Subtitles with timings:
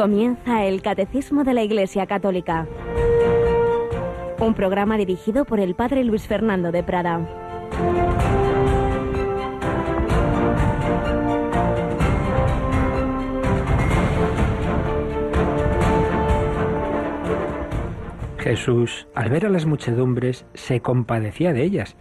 [0.00, 2.66] Comienza el Catecismo de la Iglesia Católica.
[4.38, 7.28] Un programa dirigido por el Padre Luis Fernando de Prada.
[18.38, 21.94] Jesús, al ver a las muchedumbres, se compadecía de ellas,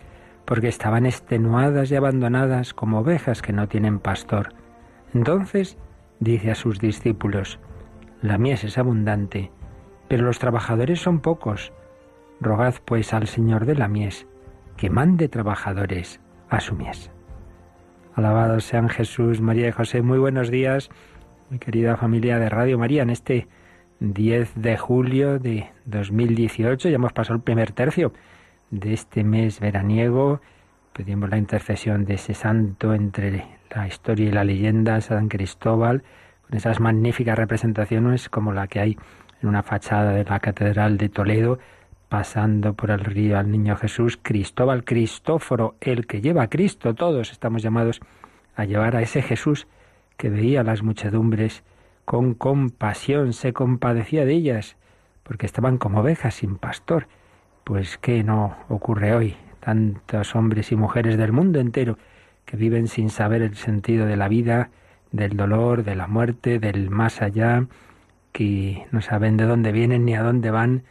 [0.46, 4.54] porque estaban extenuadas y abandonadas como ovejas que no tienen pastor.
[5.14, 5.78] Entonces
[6.22, 7.60] dice a sus discípulos,
[8.22, 9.52] la mies es abundante,
[10.08, 11.72] pero los trabajadores son pocos.
[12.42, 14.28] Rogad pues al Señor de la mies
[14.76, 16.20] que mande trabajadores
[16.50, 17.12] a su mies.
[18.16, 20.02] Alabados sean Jesús, María y José.
[20.02, 20.90] Muy buenos días,
[21.50, 23.48] mi querida familia de Radio María, en este
[24.02, 26.90] 10 de julio de 2018.
[26.90, 28.12] Ya hemos pasado el primer tercio
[28.70, 30.42] de este mes veraniego.
[30.92, 36.04] Pedimos la intercesión de ese santo entre la historia y la leyenda, San Cristóbal
[36.52, 38.98] esas magníficas representaciones como la que hay
[39.42, 41.60] en una fachada de la Catedral de Toledo,
[42.10, 46.96] pasando por el río al Niño Jesús, Cristóbal, Cristóforo, el que lleva a Cristo.
[46.96, 48.02] Todos estamos llamados
[48.56, 49.68] a llevar a ese Jesús
[50.18, 51.64] que veía las muchedumbres
[52.04, 54.76] con compasión, se compadecía de ellas,
[55.24, 57.08] porque estaban como ovejas sin pastor.
[57.64, 62.00] Pues qué no ocurre hoy, tantos hombres y mujeres del mundo entero
[62.46, 64.72] que viven sin saber el sentido de la vida,
[65.12, 67.66] del dolor, de la muerte, del más allá,
[68.32, 70.84] que no saben de dónde vienen ni a dónde van,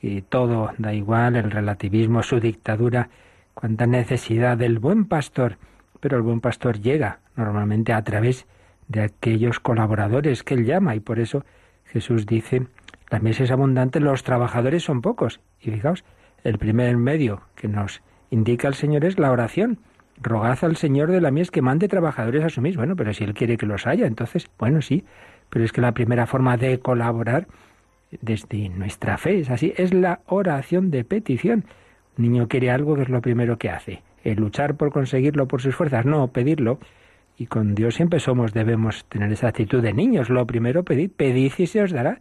[0.00, 3.08] que todo da igual, el relativismo, su dictadura,
[3.54, 5.58] cuánta necesidad del buen pastor,
[6.00, 8.46] pero el buen pastor llega normalmente a través
[8.88, 11.44] de aquellos colaboradores que él llama y por eso
[11.86, 12.66] Jesús dice,
[13.10, 15.40] la mesa es abundante, los trabajadores son pocos.
[15.60, 16.04] Y fijaos,
[16.42, 19.78] el primer medio que nos indica el Señor es la oración
[20.20, 22.80] rogad al Señor de la mies que mande trabajadores a su mismo.
[22.80, 25.04] Bueno, pero si Él quiere que los haya, entonces, bueno, sí,
[25.50, 27.46] pero es que la primera forma de colaborar
[28.20, 31.64] desde nuestra fe es así, es la oración de petición.
[32.16, 35.60] Un niño quiere algo que es lo primero que hace, el luchar por conseguirlo por
[35.60, 36.78] sus fuerzas, no pedirlo.
[37.36, 40.30] Y con Dios siempre somos, debemos tener esa actitud de niños.
[40.30, 42.20] Lo primero pedid, pedid y se os dará.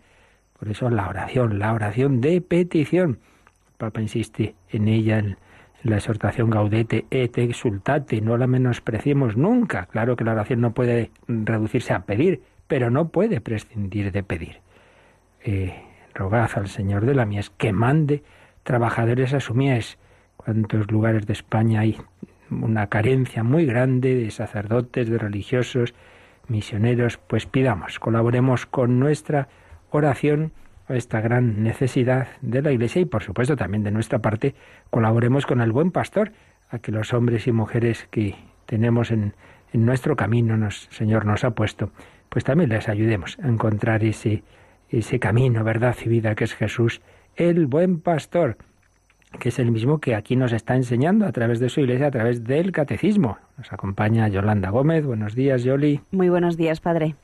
[0.57, 3.19] Por eso la oración, la oración de petición.
[3.67, 5.37] El Papa insiste en ella en
[5.83, 9.87] la exhortación gaudete et exultate, no la menospreciemos nunca.
[9.87, 14.61] Claro que la oración no puede reducirse a pedir, pero no puede prescindir de pedir.
[15.43, 15.83] Eh,
[16.13, 18.23] rogad al Señor de la mies que mande
[18.63, 19.97] trabajadores a su mies.
[20.37, 21.97] ¿Cuántos lugares de España hay
[22.49, 25.93] una carencia muy grande de sacerdotes, de religiosos,
[26.47, 27.17] misioneros?
[27.17, 29.49] Pues pidamos, colaboremos con nuestra
[29.91, 30.53] oración
[30.89, 34.55] esta gran necesidad de la Iglesia y por supuesto también de nuestra parte
[34.89, 36.31] colaboremos con el buen pastor
[36.69, 38.35] a que los hombres y mujeres que
[38.65, 39.33] tenemos en,
[39.73, 41.91] en nuestro camino, nos, Señor nos ha puesto,
[42.29, 44.43] pues también les ayudemos a encontrar ese,
[44.89, 47.01] ese camino, verdad y vida que es Jesús,
[47.35, 48.57] el buen pastor,
[49.39, 52.11] que es el mismo que aquí nos está enseñando a través de su iglesia, a
[52.11, 53.37] través del catecismo.
[53.57, 55.05] Nos acompaña Yolanda Gómez.
[55.05, 56.01] Buenos días, Yoli.
[56.11, 57.15] Muy buenos días, Padre.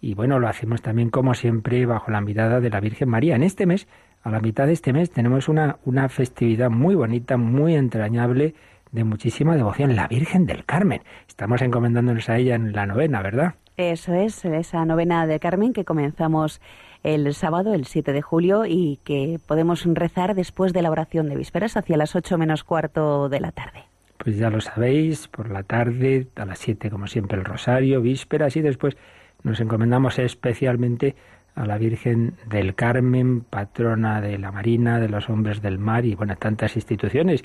[0.00, 3.36] Y bueno, lo hacemos también como siempre bajo la mirada de la Virgen María.
[3.36, 3.86] En este mes,
[4.22, 8.54] a la mitad de este mes, tenemos una, una festividad muy bonita, muy entrañable,
[8.92, 11.02] de muchísima devoción, la Virgen del Carmen.
[11.28, 13.54] Estamos encomendándonos a ella en la novena, ¿verdad?
[13.76, 16.60] Eso es, esa novena del Carmen que comenzamos
[17.02, 21.36] el sábado, el 7 de julio, y que podemos rezar después de la oración de
[21.36, 23.84] vísperas hacia las 8 menos cuarto de la tarde.
[24.18, 28.54] Pues ya lo sabéis, por la tarde, a las 7 como siempre el rosario, vísperas
[28.56, 28.98] y después
[29.42, 31.16] nos encomendamos especialmente
[31.54, 36.14] a la Virgen del Carmen, patrona de la Marina, de los hombres del mar y
[36.14, 37.42] bueno, tantas instituciones.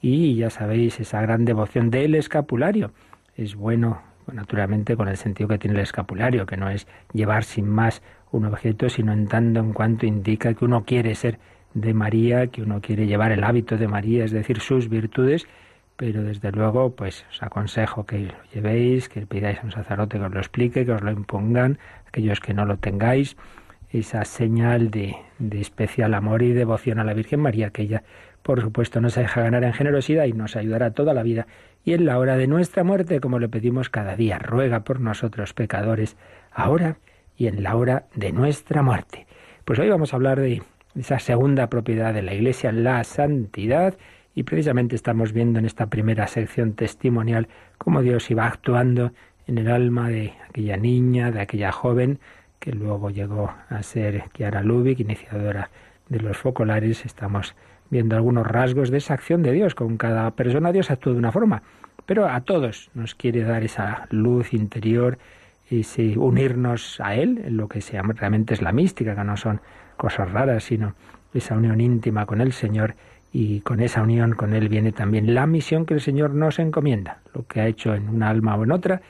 [0.00, 2.92] Y ya sabéis, esa gran devoción del escapulario.
[3.34, 4.02] Es bueno,
[4.32, 8.44] naturalmente, con el sentido que tiene el escapulario, que no es llevar sin más un
[8.44, 11.38] objeto, sino en tanto en cuanto indica que uno quiere ser
[11.74, 15.46] de María, que uno quiere llevar el hábito de María, es decir, sus virtudes,
[15.96, 20.24] pero desde luego pues os aconsejo que lo llevéis, que pidáis a un sacerdote que
[20.24, 23.36] os lo explique, que os lo impongan, aquellos que no lo tengáis,
[23.90, 28.02] esa señal de, de especial amor y devoción a la Virgen María, que ella
[28.42, 31.46] por supuesto nos deja ganar en generosidad y nos ayudará toda la vida
[31.84, 35.54] y en la hora de nuestra muerte, como le pedimos cada día, ruega por nosotros
[35.54, 36.16] pecadores,
[36.52, 36.98] ahora
[37.36, 39.26] y en la hora de nuestra muerte.
[39.64, 40.62] Pues hoy vamos a hablar de
[40.96, 43.94] esa segunda propiedad de la Iglesia, la santidad,
[44.36, 47.48] y precisamente estamos viendo en esta primera sección testimonial
[47.78, 49.12] cómo Dios iba actuando
[49.46, 52.20] en el alma de aquella niña, de aquella joven,
[52.60, 55.70] que luego llegó a ser Kiara Lubick, iniciadora
[56.10, 57.06] de los focolares.
[57.06, 57.54] Estamos
[57.88, 59.74] viendo algunos rasgos de esa acción de Dios.
[59.74, 61.62] Con cada persona Dios actúa de una forma,
[62.04, 65.18] pero a todos nos quiere dar esa luz interior,
[65.70, 69.38] y sí, unirnos a Él, en lo que se realmente es la mística, que no
[69.38, 69.62] son
[69.96, 70.94] cosas raras, sino
[71.32, 72.96] esa unión íntima con el Señor
[73.32, 77.20] y con esa unión con Él viene también la misión que el Señor nos encomienda.
[77.34, 79.02] Lo que ha hecho en una alma o en otra,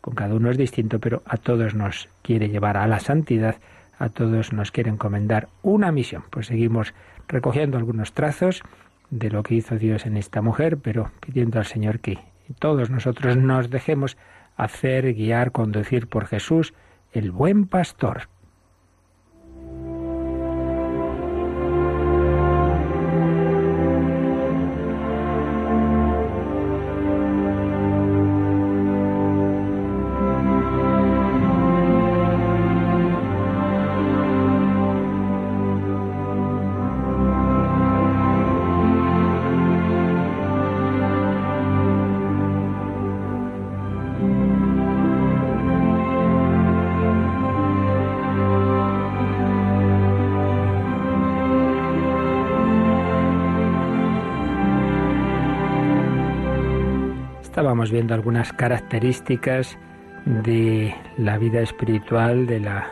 [0.00, 3.56] con cada uno es distinto, pero a todos nos quiere llevar a la santidad,
[3.98, 6.24] a todos nos quiere encomendar una misión.
[6.30, 6.94] Pues seguimos
[7.28, 8.62] recogiendo algunos trazos
[9.10, 12.18] de lo que hizo Dios en esta mujer, pero pidiendo al Señor que
[12.58, 14.16] todos nosotros nos dejemos
[14.56, 16.74] hacer, guiar, conducir por Jesús,
[17.12, 18.28] el buen pastor.
[57.90, 59.78] Viendo algunas características
[60.24, 62.86] de la vida espiritual, de la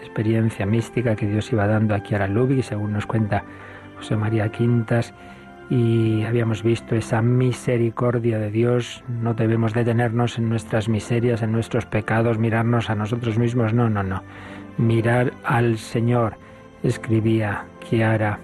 [0.00, 3.44] experiencia mística que Dios iba dando a la Lubi, según nos cuenta
[3.96, 5.14] José María Quintas,
[5.70, 9.02] y habíamos visto esa misericordia de Dios.
[9.08, 14.02] No debemos detenernos en nuestras miserias, en nuestros pecados, mirarnos a nosotros mismos, no, no,
[14.02, 14.22] no.
[14.76, 16.36] Mirar al Señor,
[16.82, 18.40] escribía Kiara.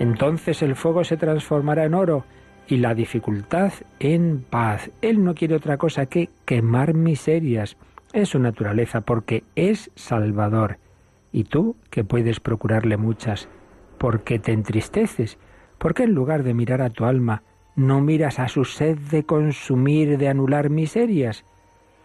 [0.00, 2.24] Entonces el fuego se transformará en oro
[2.68, 4.90] y la dificultad en paz.
[5.02, 7.76] Él no quiere otra cosa que quemar miserias.
[8.12, 10.78] Es su naturaleza porque es Salvador.
[11.32, 13.48] Y tú, que puedes procurarle muchas,
[13.98, 15.38] ¿por qué te entristeces?
[15.78, 17.42] ¿Por qué en lugar de mirar a tu alma,
[17.76, 21.44] no miras a su sed de consumir, de anular miserias?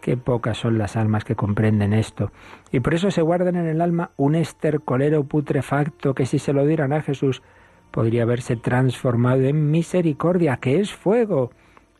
[0.01, 2.31] Qué pocas son las almas que comprenden esto.
[2.71, 6.65] Y por eso se guardan en el alma un estercolero putrefacto que si se lo
[6.65, 7.43] dieran a Jesús,
[7.91, 11.51] podría haberse transformado en misericordia, que es fuego.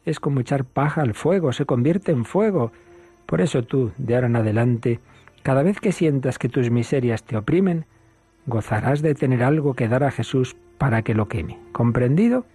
[0.06, 2.72] Es como echar paja al fuego, se convierte en fuego.
[3.26, 5.00] Por eso tú, de ahora en adelante,
[5.44, 7.86] cada vez que sientas que tus miserias te oprimen,
[8.46, 11.60] gozarás de tener algo que dar a Jesús para que lo queme.
[11.72, 12.46] ¿Comprendido?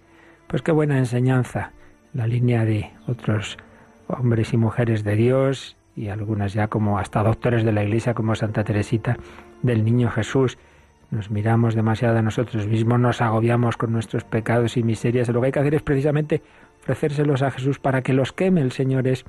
[0.47, 1.71] Pues qué buena enseñanza.
[2.13, 3.57] La línea de otros
[4.07, 8.35] hombres y mujeres de Dios y algunas ya como hasta doctores de la Iglesia como
[8.35, 9.17] Santa Teresita
[9.61, 10.57] del Niño Jesús
[11.15, 15.29] nos miramos demasiado a nosotros mismos, nos agobiamos con nuestros pecados y miserias.
[15.29, 16.41] Lo que hay que hacer es precisamente
[16.81, 18.61] ofrecérselos a Jesús para que los queme.
[18.61, 19.25] El Señor es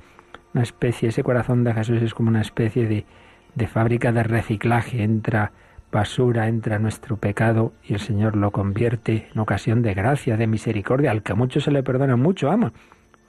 [0.53, 3.07] una especie, ese corazón de Jesús es como una especie de,
[3.55, 5.05] de fábrica de reciclaje.
[5.05, 5.53] Entra
[5.93, 11.13] basura, entra nuestro pecado y el Señor lo convierte en ocasión de gracia, de misericordia,
[11.13, 12.73] al que a muchos se le perdona mucho, ama.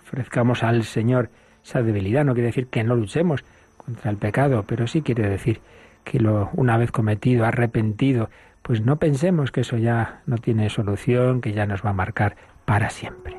[0.01, 1.29] Ofrezcamos al Señor
[1.63, 3.45] esa debilidad, no quiere decir que no luchemos
[3.77, 5.61] contra el pecado, pero sí quiere decir
[6.03, 8.29] que lo una vez cometido, arrepentido,
[8.67, 12.35] pues no pensemos que eso ya no tiene solución, que ya nos va a marcar
[12.65, 13.37] para siempre.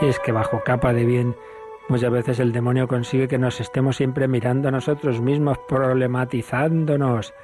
[0.00, 1.36] Y es que bajo capa de bien
[1.90, 7.34] muchas veces el demonio consigue que nos estemos siempre mirando a nosotros mismos, problematizándonos.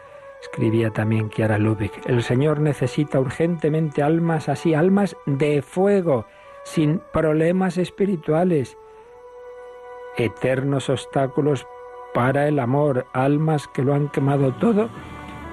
[0.40, 6.24] Escribía también Kiara Lubick, el Señor necesita urgentemente almas así, almas de fuego,
[6.68, 8.76] sin problemas espirituales,
[10.18, 11.66] eternos obstáculos
[12.12, 14.90] para el amor, almas que lo han quemado todo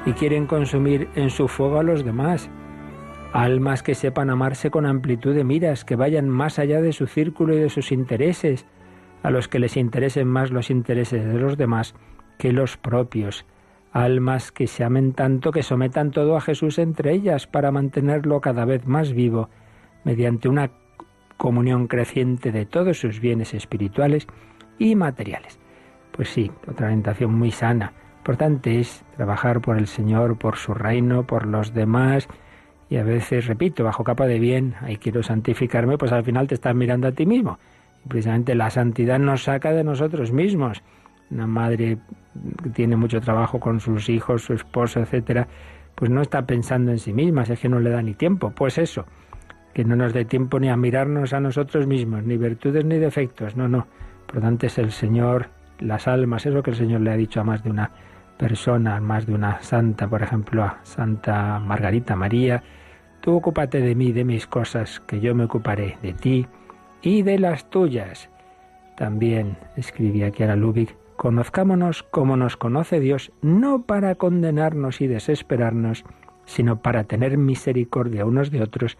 [0.05, 2.49] y quieren consumir en su fuego a los demás,
[3.31, 7.55] almas que sepan amarse con amplitud de miras, que vayan más allá de su círculo
[7.55, 8.65] y de sus intereses,
[9.23, 11.95] a los que les interesen más los intereses de los demás
[12.37, 13.45] que los propios,
[13.93, 18.65] almas que se amen tanto que sometan todo a Jesús entre ellas para mantenerlo cada
[18.65, 19.49] vez más vivo,
[20.03, 20.71] mediante una
[21.37, 24.27] comunión creciente de todos sus bienes espirituales
[24.79, 25.59] y materiales.
[26.11, 27.93] Pues sí, otra orientación muy sana.
[28.17, 32.27] Importante es trabajar por el Señor, por su reino, por los demás.
[32.89, 36.55] Y a veces, repito, bajo capa de bien, ahí quiero santificarme, pues al final te
[36.55, 37.59] estás mirando a ti mismo.
[38.07, 40.83] Precisamente la santidad nos saca de nosotros mismos
[41.31, 41.97] una madre
[42.63, 45.47] que tiene mucho trabajo con sus hijos, su esposo, etcétera,
[45.95, 48.51] pues no está pensando en sí misma, es que no le da ni tiempo.
[48.51, 49.05] Pues eso,
[49.75, 53.57] que no nos dé tiempo ni a mirarnos a nosotros mismos, ni virtudes ni defectos,
[53.57, 53.87] no, no.
[54.25, 57.41] Por tanto es el Señor, las almas, es lo que el Señor le ha dicho
[57.41, 57.91] a más de una
[58.37, 62.63] persona, a más de una santa, por ejemplo, a Santa Margarita María,
[63.19, 66.47] tú ocúpate de mí, de mis cosas, que yo me ocuparé de ti
[67.01, 68.29] y de las tuyas.
[68.95, 76.05] También escribía Kiara Lubick, Conozcámonos como nos conoce Dios, no para condenarnos y desesperarnos,
[76.45, 78.97] sino para tener misericordia unos de otros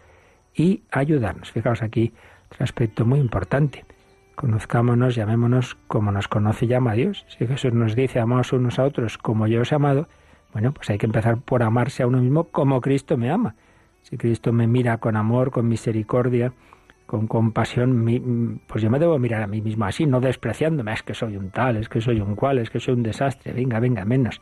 [0.56, 1.52] y ayudarnos.
[1.52, 2.12] Fijaos aquí
[2.50, 3.84] otro aspecto muy importante.
[4.34, 7.24] Conozcámonos, llamémonos como nos conoce y llama Dios.
[7.28, 10.08] Si Jesús nos dice, amaos unos a otros como yo os he amado,
[10.52, 13.54] bueno, pues hay que empezar por amarse a uno mismo como Cristo me ama.
[14.02, 16.52] Si Cristo me mira con amor, con misericordia,
[17.06, 21.14] con compasión, pues yo me debo mirar a mí mismo así, no despreciándome, es que
[21.14, 24.04] soy un tal, es que soy un cual, es que soy un desastre, venga, venga,
[24.04, 24.40] menos,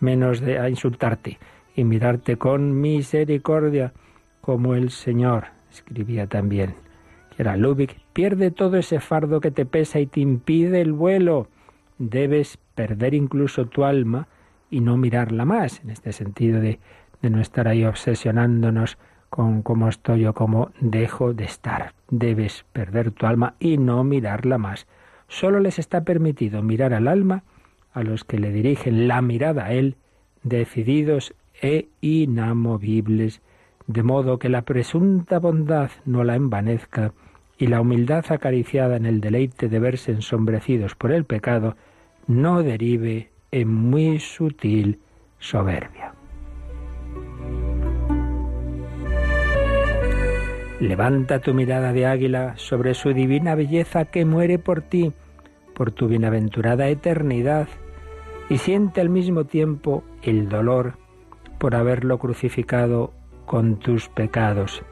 [0.00, 1.38] menos de a insultarte
[1.74, 3.92] y mirarte con misericordia
[4.46, 6.76] como el Señor, escribía también,
[7.34, 11.48] que era Lubick, pierde todo ese fardo que te pesa y te impide el vuelo.
[11.98, 14.28] Debes perder incluso tu alma
[14.70, 16.78] y no mirarla más, en este sentido de,
[17.22, 18.98] de no estar ahí obsesionándonos
[19.30, 21.94] con cómo estoy o cómo dejo de estar.
[22.08, 24.86] Debes perder tu alma y no mirarla más.
[25.26, 27.42] Solo les está permitido mirar al alma
[27.92, 29.96] a los que le dirigen la mirada a Él,
[30.44, 33.42] decididos e inamovibles,
[33.86, 37.12] de modo que la presunta bondad no la envanezca
[37.58, 41.76] y la humildad acariciada en el deleite de verse ensombrecidos por el pecado
[42.26, 45.00] no derive en muy sutil
[45.38, 46.12] soberbia.
[50.80, 55.12] Levanta tu mirada de águila sobre su divina belleza que muere por ti,
[55.74, 57.68] por tu bienaventurada eternidad,
[58.50, 60.98] y siente al mismo tiempo el dolor
[61.58, 63.12] por haberlo crucificado
[63.46, 64.82] con tus pecados,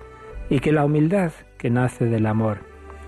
[0.49, 2.59] y que la humildad que nace del amor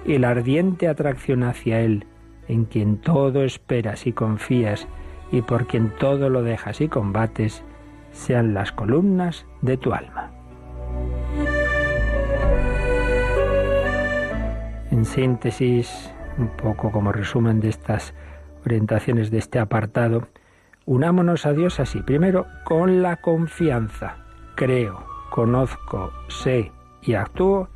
[0.05, 2.07] y la ardiente atracción hacia Él,
[2.49, 4.87] en quien todo esperas y confías,
[5.33, 7.65] y por quien todo lo dejas y combates,
[8.13, 10.31] sean las columnas de tu alma.
[14.91, 18.15] En síntesis, un poco como resumen de estas
[18.65, 20.29] orientaciones de este apartado,
[20.87, 22.01] unámonos a Dios así.
[22.03, 24.19] Primero, con la confianza.
[24.55, 27.69] Creo, conozco, sé y actúo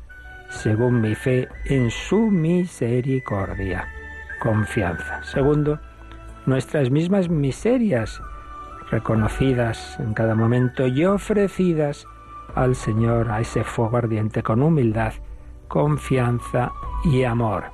[0.49, 3.87] según mi fe en su misericordia.
[4.41, 5.21] Confianza.
[5.21, 5.79] Segundo,
[6.47, 8.19] nuestras mismas miserias,
[8.89, 12.07] reconocidas en cada momento y ofrecidas
[12.55, 15.13] al Señor, a ese fuego ardiente con humildad,
[15.67, 16.71] confianza
[17.03, 17.65] y amor.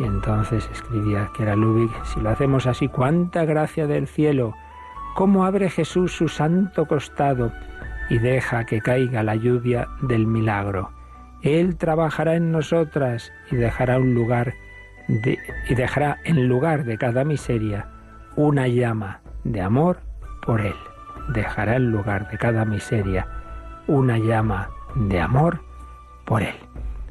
[0.00, 4.52] Y entonces escribía que era Lubick, si lo hacemos así, cuánta gracia del cielo,
[5.14, 7.52] cómo abre Jesús su santo costado
[8.10, 10.90] y deja que caiga la lluvia del milagro.
[11.42, 14.52] Él trabajará en nosotras y dejará un lugar
[15.08, 17.88] y dejará en lugar de cada miseria
[18.36, 20.00] una llama de amor
[20.44, 20.74] por él.
[21.28, 23.26] Dejará en lugar de cada miseria
[23.86, 25.60] una llama de amor
[26.26, 26.54] por él.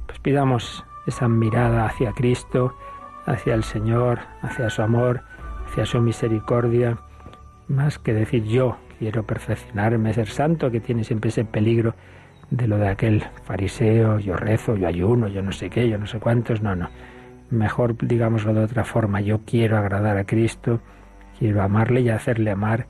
[0.05, 2.75] Pues pidamos esa mirada hacia Cristo,
[3.25, 5.21] hacia el Señor, hacia su amor,
[5.65, 6.97] hacia su misericordia,
[7.67, 11.95] más que decir yo quiero perfeccionarme, ser santo, que tiene siempre ese peligro
[12.51, 16.05] de lo de aquel fariseo, yo rezo, yo ayuno, yo no sé qué, yo no
[16.05, 16.89] sé cuántos, no, no.
[17.49, 20.81] Mejor digámoslo de otra forma, yo quiero agradar a Cristo,
[21.39, 22.87] quiero amarle y hacerle amar,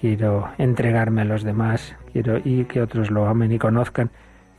[0.00, 4.10] quiero entregarme a los demás, quiero y que otros lo amen y conozcan,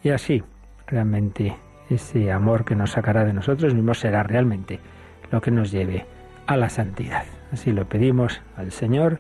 [0.03, 0.44] y así
[0.86, 1.56] realmente
[1.89, 4.79] ese amor que nos sacará de nosotros mismos será realmente
[5.32, 6.06] lo que nos lleve
[6.46, 7.24] a la santidad.
[7.51, 9.20] Así lo pedimos al Señor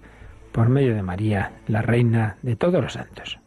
[0.51, 3.39] por medio de María, la Reina de todos los santos.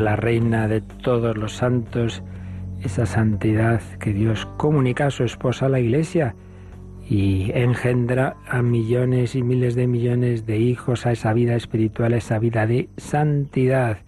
[0.00, 2.22] La reina de todos los santos,
[2.82, 6.34] esa santidad que Dios comunica a su esposa, la Iglesia,
[7.08, 12.18] y engendra a millones y miles de millones de hijos a esa vida espiritual, a
[12.18, 13.98] esa vida de santidad.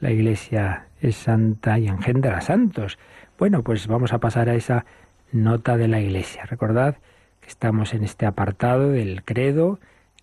[0.00, 2.98] La Iglesia es santa y engendra a santos.
[3.38, 4.86] Bueno, pues vamos a pasar a esa
[5.32, 6.44] nota de la Iglesia.
[6.44, 6.96] Recordad
[7.40, 9.78] que estamos en este apartado del credo,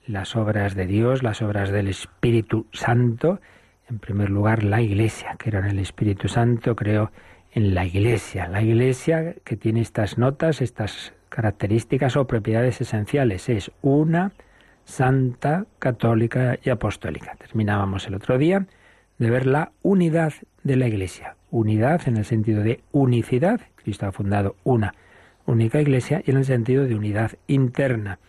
[0.07, 3.39] las obras de Dios, las obras del Espíritu Santo.
[3.89, 7.11] En primer lugar, la Iglesia, creo en el Espíritu Santo, creo
[7.51, 8.49] en la Iglesia.
[8.49, 13.47] La Iglesia que tiene estas notas, estas características o propiedades esenciales.
[13.47, 14.33] Es una,
[14.83, 17.35] santa, católica y apostólica.
[17.35, 18.65] Terminábamos el otro día
[19.19, 21.37] de ver la unidad de la Iglesia.
[21.49, 23.61] Unidad en el sentido de unicidad.
[23.75, 24.95] Cristo ha fundado una
[25.45, 28.19] única Iglesia y en el sentido de unidad interna.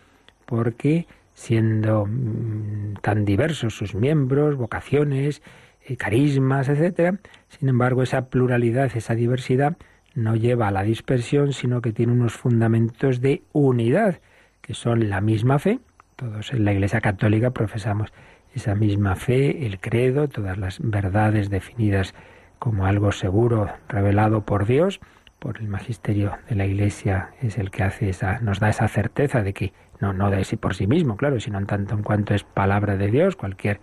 [0.45, 1.05] Porque
[1.39, 5.41] siendo mm, tan diversos sus miembros, vocaciones,
[5.85, 9.77] eh, carismas, etcétera, sin embargo esa pluralidad, esa diversidad
[10.15, 14.19] no lleva a la dispersión, sino que tiene unos fundamentos de unidad,
[14.59, 15.79] que son la misma fe.
[16.17, 18.11] Todos en la Iglesia Católica profesamos
[18.53, 22.15] esa misma fe, el credo, todas las verdades definidas
[22.57, 24.99] como algo seguro, revelado por Dios,
[25.39, 29.41] por el magisterio de la Iglesia es el que hace esa, nos da esa certeza
[29.41, 32.33] de que no, no de sí por sí mismo, claro, sino en tanto en cuanto
[32.33, 33.79] es palabra de Dios, cualquier,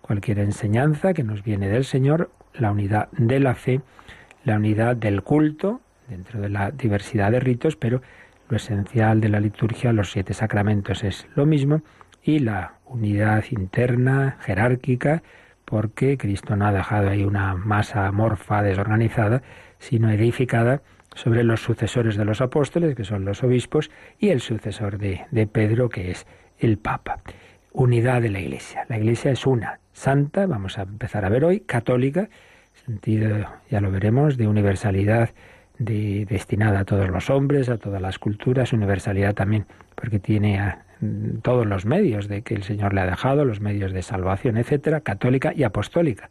[0.00, 3.80] cualquier enseñanza que nos viene del Señor, la unidad de la fe,
[4.44, 8.02] la unidad del culto, dentro de la diversidad de ritos, pero
[8.48, 11.82] lo esencial de la liturgia, los siete sacramentos es lo mismo,
[12.22, 15.22] y la unidad interna, jerárquica,
[15.64, 19.42] porque Cristo no ha dejado ahí una masa amorfa, desorganizada,
[19.78, 20.82] sino edificada
[21.14, 25.46] sobre los sucesores de los apóstoles, que son los obispos, y el sucesor de, de
[25.46, 26.26] Pedro, que es
[26.58, 27.20] el Papa.
[27.72, 28.84] Unidad de la Iglesia.
[28.88, 32.28] La Iglesia es una, santa, vamos a empezar a ver hoy, católica,
[32.86, 35.30] sentido, ya lo veremos, de universalidad
[35.78, 40.84] de, destinada a todos los hombres, a todas las culturas, universalidad también, porque tiene a,
[41.00, 44.56] mm, todos los medios de que el Señor le ha dejado, los medios de salvación,
[44.56, 46.28] etcétera, católica y apostólica,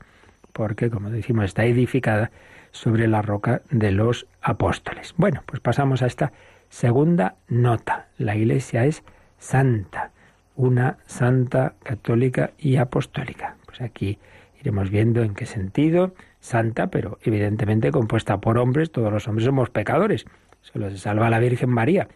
[0.54, 2.32] porque, como decimos, está edificada
[2.72, 5.14] sobre la roca de los apóstoles.
[5.18, 6.32] Bueno, pues pasamos a esta
[6.70, 8.08] segunda nota.
[8.18, 9.04] La Iglesia es
[9.38, 10.12] santa,
[10.56, 13.56] una santa católica y apostólica.
[13.66, 14.20] Pues aquí
[14.60, 19.70] iremos viendo en qué sentido santa, pero evidentemente compuesta por hombres, todos los hombres somos
[19.70, 20.26] pecadores.
[20.62, 22.08] Solo se salva la Virgen María,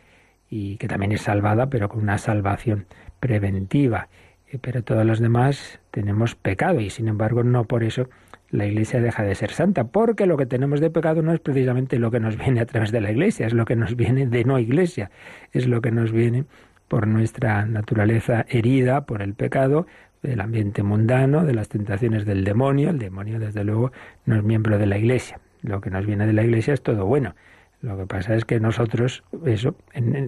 [0.50, 2.86] y que también es salvada, pero con una salvación
[3.20, 4.10] preventiva.
[4.52, 8.08] Eh, pero todos los demás tenemos pecado y sin embargo no por eso
[8.54, 11.98] la Iglesia deja de ser santa, porque lo que tenemos de pecado no es precisamente
[11.98, 14.44] lo que nos viene a través de la Iglesia, es lo que nos viene de
[14.46, 15.10] no Iglesia,
[15.52, 16.46] es lo que nos viene
[16.88, 19.88] por nuestra naturaleza herida por el pecado,
[20.22, 22.92] del ambiente mundano, de las tentaciones del demonio.
[22.92, 23.92] El demonio, desde luego,
[24.26, 25.40] no es miembro de la Iglesia.
[25.64, 27.36] Lo que nos viene de la Iglesia es todo bueno.
[27.82, 29.76] Lo que pasa es que nosotros, eso,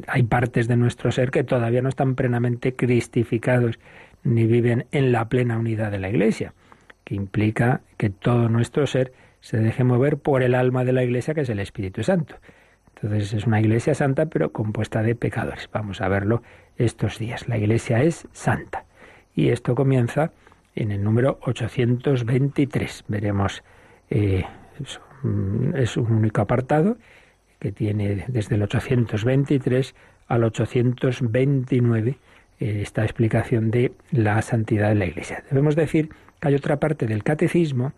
[0.08, 3.80] hay partes de nuestro ser que todavía no están plenamente cristificados
[4.24, 6.54] ni viven en la plena unidad de la Iglesia,
[7.06, 11.34] que implica que todo nuestro ser se deje mover por el alma de la Iglesia,
[11.34, 12.36] que es el Espíritu Santo.
[12.96, 15.70] Entonces es una Iglesia santa, pero compuesta de pecadores.
[15.72, 16.42] Vamos a verlo
[16.78, 17.48] estos días.
[17.48, 18.86] La Iglesia es santa.
[19.36, 20.32] Y esto comienza
[20.74, 23.06] en el número 823.
[23.08, 23.64] Veremos,
[24.10, 24.46] eh,
[25.74, 26.98] es, un único apartado
[27.60, 29.94] que tiene desde el 823
[30.28, 32.18] al 829
[32.60, 35.44] eh, esta explicación de la santidad de la Iglesia.
[35.50, 36.10] Debemos decir
[36.46, 37.92] hay otra parte del catecismo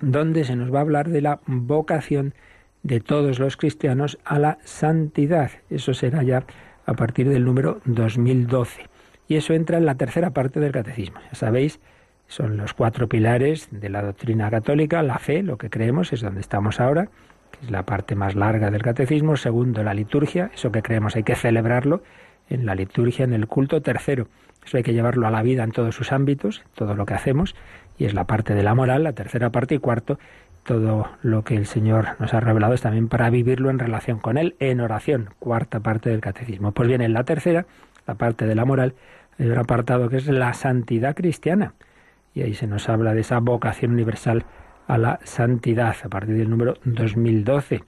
[0.00, 2.34] donde se nos va a hablar de la vocación
[2.82, 5.52] de todos los cristianos a la santidad.
[5.70, 6.42] Eso será ya
[6.84, 8.86] a partir del número 2012.
[9.28, 11.20] Y eso entra en la tercera parte del catecismo.
[11.30, 11.78] Ya sabéis,
[12.26, 16.40] son los cuatro pilares de la doctrina católica, la fe, lo que creemos, es donde
[16.40, 17.08] estamos ahora,
[17.52, 19.36] que es la parte más larga del catecismo.
[19.36, 22.02] Segundo, la liturgia, eso que creemos hay que celebrarlo
[22.48, 23.80] en la liturgia, en el culto.
[23.80, 24.26] Tercero,
[24.64, 27.54] eso hay que llevarlo a la vida en todos sus ámbitos, todo lo que hacemos,
[27.98, 29.74] y es la parte de la moral, la tercera parte.
[29.74, 30.18] Y cuarto,
[30.64, 34.38] todo lo que el Señor nos ha revelado es también para vivirlo en relación con
[34.38, 36.72] Él, en oración, cuarta parte del catecismo.
[36.72, 37.66] Pues bien, en la tercera,
[38.06, 38.94] la parte de la moral,
[39.38, 41.74] hay un apartado que es la santidad cristiana.
[42.34, 44.44] Y ahí se nos habla de esa vocación universal
[44.86, 47.82] a la santidad, a partir del número 2012.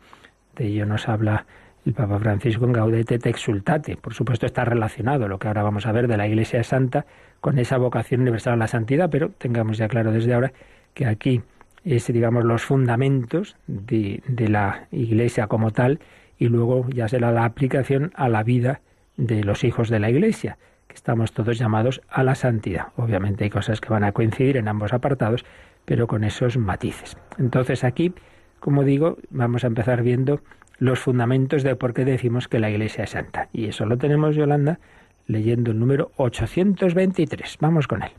[0.56, 1.46] De ello nos habla
[1.84, 3.96] el Papa Francisco en Gaudete te exultate.
[3.96, 7.06] Por supuesto está relacionado lo que ahora vamos a ver de la Iglesia Santa
[7.40, 10.52] con esa vocación universal a la santidad, pero tengamos ya claro desde ahora
[10.94, 11.42] que aquí
[11.84, 15.98] es, digamos, los fundamentos de, de la Iglesia como tal
[16.38, 18.80] y luego ya será la aplicación a la vida
[19.16, 20.58] de los hijos de la Iglesia
[20.94, 22.88] estamos todos llamados a la santidad.
[22.96, 25.44] Obviamente hay cosas que van a coincidir en ambos apartados,
[25.84, 27.16] pero con esos matices.
[27.38, 28.12] Entonces aquí,
[28.60, 30.40] como digo, vamos a empezar viendo
[30.78, 33.48] los fundamentos de por qué decimos que la Iglesia es santa.
[33.52, 34.80] Y eso lo tenemos, Yolanda,
[35.26, 37.58] leyendo el número 823.
[37.60, 38.12] Vamos con él.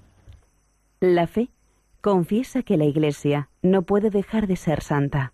[0.99, 1.49] La fe
[2.01, 5.33] confiesa que la Iglesia no puede dejar de ser santa.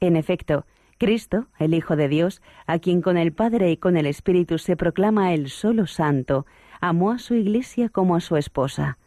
[0.00, 0.64] En efecto,
[0.98, 4.76] Cristo, el Hijo de Dios, a quien con el Padre y con el Espíritu se
[4.76, 6.44] proclama el solo santo,
[6.80, 8.98] amó a su iglesia como a su esposa.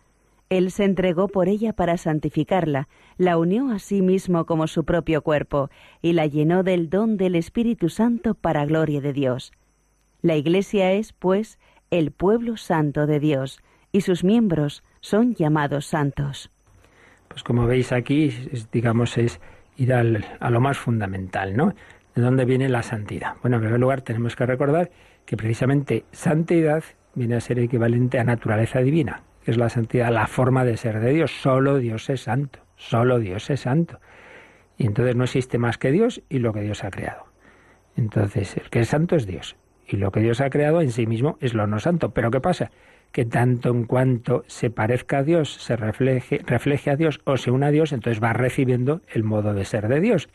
[0.52, 5.22] Él se entregó por ella para santificarla, la unió a sí mismo como su propio
[5.22, 5.70] cuerpo
[6.02, 9.54] y la llenó del don del Espíritu Santo para gloria de Dios.
[10.22, 11.58] La Iglesia es, pues,
[11.90, 13.62] el pueblo santo de Dios,
[13.94, 16.52] y sus miembros son llamados santos.
[17.30, 18.30] Pues como veis aquí,
[18.74, 19.40] digamos, es
[19.78, 21.74] ir a lo más fundamental, ¿no?
[22.14, 23.36] ¿De dónde viene la santidad?
[23.42, 24.92] Bueno, en primer lugar tenemos que recordar
[25.26, 26.84] que precisamente santidad
[27.16, 31.12] viene a ser equivalente a naturaleza divina, es la santidad, la forma de ser de
[31.12, 31.32] Dios.
[31.32, 34.00] Solo Dios es santo, solo Dios es santo.
[34.78, 37.26] Y entonces no existe más que Dios y lo que Dios ha creado.
[37.96, 39.56] Entonces, el que es santo es Dios.
[39.88, 42.12] Y lo que Dios ha creado en sí mismo es lo no santo.
[42.12, 42.72] Pero ¿qué pasa?
[43.12, 47.52] Que tanto en cuanto se parezca a Dios, se refleje, refleje a Dios o se
[47.52, 50.30] una a Dios, entonces va recibiendo el modo de ser de Dios.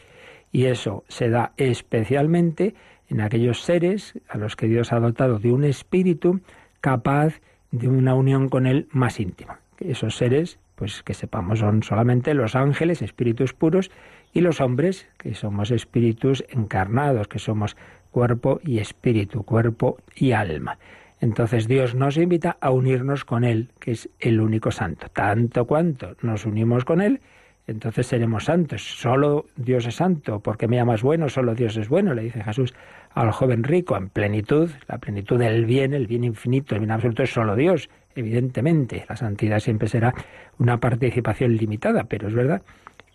[0.53, 2.75] Y eso se da especialmente
[3.09, 6.41] en aquellos seres a los que Dios ha dotado de un espíritu
[6.81, 7.41] capaz
[7.71, 9.61] de una unión con Él más íntima.
[9.79, 13.91] Esos seres, pues que sepamos, son solamente los ángeles, espíritus puros,
[14.33, 17.77] y los hombres, que somos espíritus encarnados, que somos
[18.11, 20.79] cuerpo y espíritu, cuerpo y alma.
[21.21, 25.07] Entonces Dios nos invita a unirnos con Él, que es el único santo.
[25.09, 27.21] Tanto cuanto nos unimos con Él,
[27.67, 28.83] entonces seremos santos.
[28.83, 32.75] Solo Dios es santo, porque me llamas bueno, solo Dios es bueno, le dice Jesús
[33.13, 37.23] al joven rico, en plenitud, la plenitud del bien, el bien infinito, el bien absoluto
[37.23, 39.05] es solo Dios, evidentemente.
[39.09, 40.15] La santidad siempre será
[40.59, 42.63] una participación limitada, pero es verdad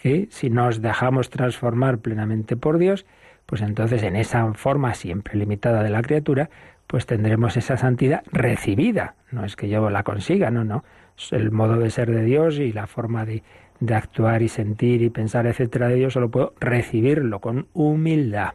[0.02, 3.06] que si nos dejamos transformar plenamente por Dios,
[3.46, 6.50] pues entonces en esa forma siempre limitada de la criatura,
[6.88, 9.16] pues tendremos esa santidad recibida.
[9.32, 10.84] No es que yo la consiga, no, no.
[11.18, 13.44] Es el modo de ser de Dios y la forma de,
[13.82, 18.54] de actuar y sentir y pensar, etcétera, de Dios, solo puedo recibirlo con humildad.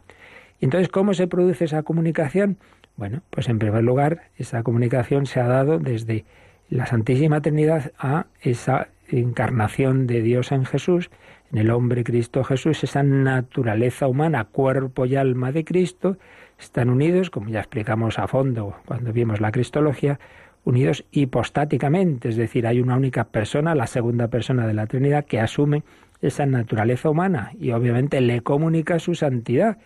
[0.59, 2.57] Y entonces, ¿cómo se produce esa comunicación?
[2.95, 6.25] Bueno, pues en primer lugar, esa comunicación se ha dado desde
[6.69, 11.11] la Santísima Trinidad a esa encarnación de Dios en Jesús,
[11.51, 16.17] en el hombre Cristo Jesús, esa naturaleza humana, cuerpo y alma de Cristo,
[16.59, 20.19] están unidos, como ya explicamos a fondo cuando vimos la Cristología,
[20.67, 25.39] unidos hipostáticamente, es decir, hay una única persona, la segunda persona de la Trinidad, que
[25.39, 25.83] asume
[26.21, 29.77] esa naturaleza humana y obviamente le comunica su santidad.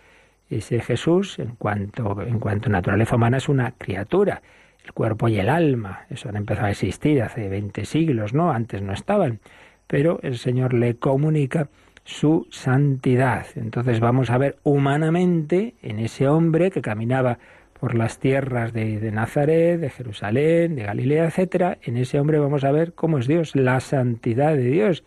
[0.50, 4.42] Ese Jesús, en cuanto, en cuanto a naturaleza humana, es una criatura.
[4.84, 8.52] El cuerpo y el alma, eso han empezado a existir hace 20 siglos, ¿no?
[8.52, 9.40] Antes no estaban.
[9.86, 11.70] Pero el Señor le comunica
[12.04, 13.46] su santidad.
[13.56, 17.38] Entonces vamos a ver humanamente en ese hombre que caminaba
[17.82, 22.72] por las tierras de, Nazaret, de Jerusalén, de Galilea, etcétera, en ese hombre vamos a
[22.72, 25.04] ver cómo es Dios, la santidad de Dios.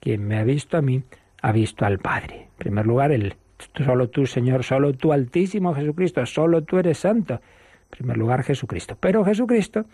[0.00, 1.02] Quien me ha visto a mí,
[1.42, 2.48] ha visto al Padre.
[2.52, 3.34] En primer lugar, el
[3.84, 7.34] solo tú, Señor, solo tú, Altísimo Jesucristo, solo tú eres santo.
[7.34, 8.96] En primer lugar, Jesucristo.
[8.98, 9.84] Pero Jesucristo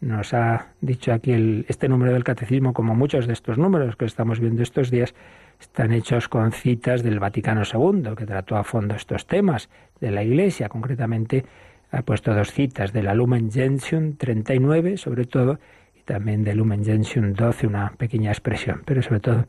[0.00, 4.40] nos ha dicho aquí este número del catecismo, como muchos de estos números que estamos
[4.40, 5.14] viendo estos días,
[5.62, 9.70] están hechos con citas del Vaticano II, que trató a fondo estos temas
[10.00, 10.68] de la Iglesia.
[10.68, 11.44] Concretamente,
[11.92, 15.60] ha puesto dos citas de la Lumen Gentium 39, sobre todo,
[15.94, 19.46] y también de Lumen Gentium 12, una pequeña expresión, pero sobre todo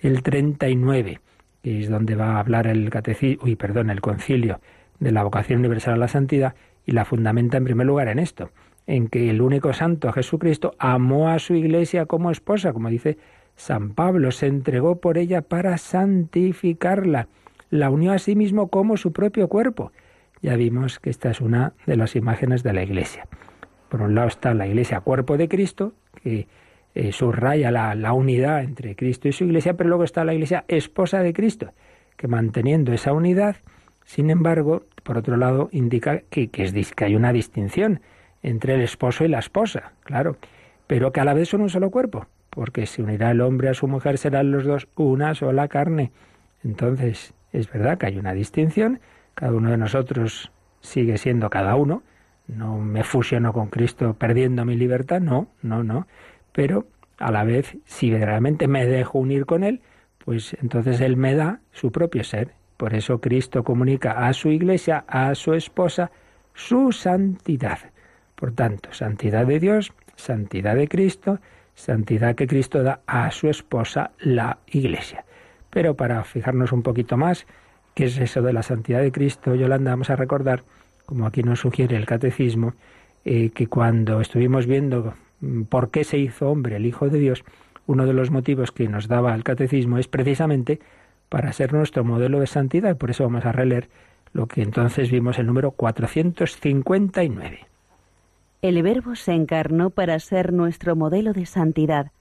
[0.00, 1.20] el 39,
[1.62, 4.60] que es donde va a hablar el catecismo, uy, perdón, el concilio
[5.00, 8.50] de la vocación universal a la santidad, y la fundamenta en primer lugar en esto,
[8.86, 13.16] en que el único santo Jesucristo amó a su iglesia como esposa, como dice
[13.56, 17.28] San Pablo se entregó por ella para santificarla,
[17.70, 19.92] la unió a sí mismo como su propio cuerpo.
[20.42, 23.26] Ya vimos que esta es una de las imágenes de la Iglesia.
[23.88, 26.46] Por un lado está la Iglesia cuerpo de Cristo, que
[26.94, 31.20] eh, subraya la, unidad entre Cristo y su Iglesia, pero luego está la Iglesia esposa
[31.20, 31.72] de Cristo,
[32.16, 33.56] que manteniendo esa unidad,
[34.04, 38.00] sin embargo, por otro lado, indica que, es, que hay una distinción
[38.42, 40.36] entre el esposo y la esposa, claro,
[40.86, 43.74] pero que a la vez son un solo cuerpo porque se unirá el hombre a
[43.74, 46.12] su mujer, serán los dos una sola carne.
[46.62, 49.00] Entonces, es verdad que hay una distinción,
[49.34, 52.02] cada uno de nosotros sigue siendo cada uno,
[52.46, 56.06] no me fusiono con Cristo perdiendo mi libertad, no, no, no,
[56.52, 56.86] pero
[57.18, 59.80] a la vez, si verdaderamente me dejo unir con Él,
[60.24, 62.52] pues entonces Él me da su propio ser.
[62.76, 66.10] Por eso Cristo comunica a su iglesia, a su esposa,
[66.54, 67.78] su santidad.
[68.34, 71.40] Por tanto, santidad de Dios, santidad de Cristo,
[71.74, 75.24] santidad que Cristo da a su esposa, la Iglesia.
[75.70, 77.46] Pero para fijarnos un poquito más,
[77.94, 79.54] ¿qué es eso de la santidad de Cristo?
[79.54, 80.62] Yolanda, vamos a recordar,
[81.06, 82.74] como aquí nos sugiere el catecismo,
[83.24, 87.44] eh, que cuando estuvimos viendo mm, por qué se hizo hombre el Hijo de Dios,
[87.86, 90.80] uno de los motivos que nos daba el catecismo es precisamente
[91.28, 93.88] para ser nuestro modelo de santidad, por eso vamos a releer
[94.32, 97.73] lo que entonces vimos el número 459.
[98.64, 102.12] El Verbo se encarnó para ser nuestro modelo de santidad.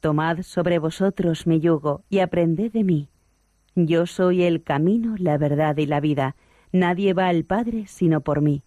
[0.00, 3.08] Tomad sobre vosotros mi yugo y aprended de mí.
[3.74, 6.36] Yo soy el camino, la verdad y la vida.
[6.70, 8.62] Nadie va al Padre sino por mí.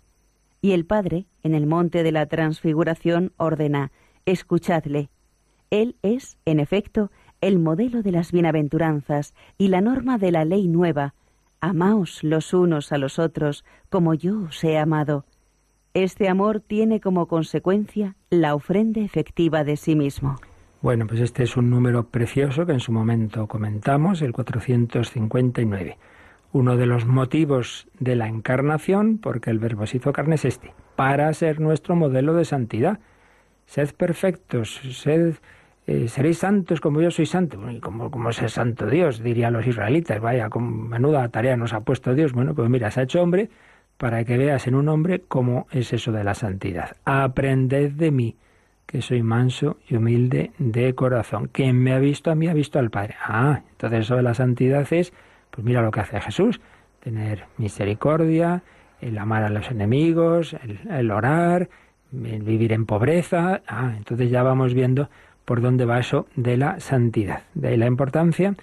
[0.59, 3.91] Y el Padre, en el monte de la transfiguración, ordena,
[4.25, 5.11] escuchadle.
[5.69, 10.67] Él es, en efecto, el modelo de las bienaventuranzas y la norma de la ley
[10.67, 11.13] nueva.
[11.61, 15.25] Amaos los unos a los otros como yo os he amado.
[15.93, 20.37] Este amor tiene como consecuencia la ofrenda efectiva de sí mismo.
[20.81, 25.97] Bueno, pues este es un número precioso que en su momento comentamos, el 459.
[26.51, 30.73] Uno de los motivos de la encarnación, porque el verbo se hizo carne, es este,
[30.95, 32.99] para ser nuestro modelo de santidad.
[33.67, 35.35] Sed perfectos, sed,
[35.85, 37.69] eh, seréis santos como yo soy santo.
[37.69, 39.21] ¿Y como, como es santo Dios?
[39.21, 40.19] Dirían los israelitas.
[40.19, 42.33] Vaya, con menuda tarea nos ha puesto Dios.
[42.33, 43.51] Bueno, pues mira, se ha hecho hombre
[44.03, 46.97] para que veas en un hombre cómo es eso de la santidad.
[47.05, 48.35] Aprended de mí
[48.85, 51.47] que soy manso y humilde de corazón.
[51.49, 53.15] Quien me ha visto a mí ha visto al Padre.
[53.25, 55.13] Ah, entonces eso de la santidad es,
[55.51, 56.59] pues mira lo que hace Jesús,
[56.99, 58.61] tener misericordia,
[58.99, 60.53] el amar a los enemigos,
[60.89, 61.69] el, orar,
[62.11, 63.61] el vivir en pobreza.
[63.65, 65.09] Ah, entonces ya vamos viendo
[65.45, 67.43] por dónde va eso de la santidad.
[67.53, 68.53] De ahí la importancia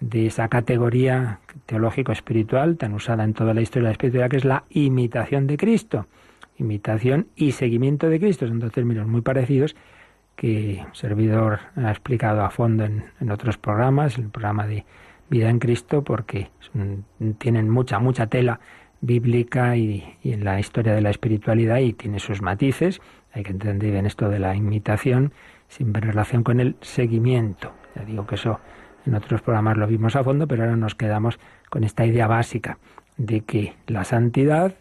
[0.00, 4.44] de esa categoría teológico-espiritual tan usada en toda la historia de la espiritualidad, que es
[4.44, 6.06] la imitación de Cristo
[6.58, 8.46] imitación y seguimiento de Cristo.
[8.46, 9.76] Son dos términos muy parecidos
[10.34, 14.84] que el servidor ha explicado a fondo en, otros programas, el programa de
[15.28, 16.50] Vida en Cristo, porque
[17.38, 18.60] tienen mucha, mucha tela
[19.00, 23.00] bíblica y, en la historia de la espiritualidad y tiene sus matices.
[23.32, 25.32] Hay que entender bien esto de la imitación
[25.68, 27.72] sin ver relación con el seguimiento.
[27.94, 28.60] Ya digo que eso
[29.06, 31.38] en otros programas lo vimos a fondo, pero ahora nos quedamos
[31.70, 32.78] con esta idea básica
[33.16, 34.74] de que la santidad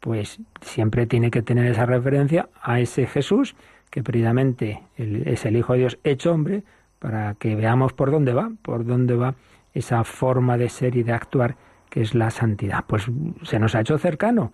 [0.00, 3.54] pues siempre tiene que tener esa referencia a ese Jesús,
[3.90, 6.62] que precisamente es el Hijo de Dios hecho hombre,
[6.98, 9.34] para que veamos por dónde va, por dónde va
[9.74, 11.56] esa forma de ser y de actuar
[11.88, 12.84] que es la santidad.
[12.86, 13.06] Pues
[13.42, 14.52] se nos ha hecho cercano.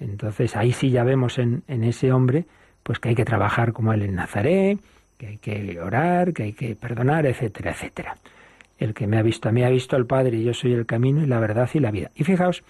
[0.00, 2.46] Entonces ahí sí ya vemos en, en ese hombre
[2.82, 4.78] pues que hay que trabajar como él en Nazaret,
[5.18, 8.16] que hay que orar, que hay que perdonar, etcétera, etcétera.
[8.78, 10.86] El que me ha visto a mí ha visto al Padre, y yo soy el
[10.86, 12.10] camino y la verdad y la vida.
[12.14, 12.62] Y fijaos,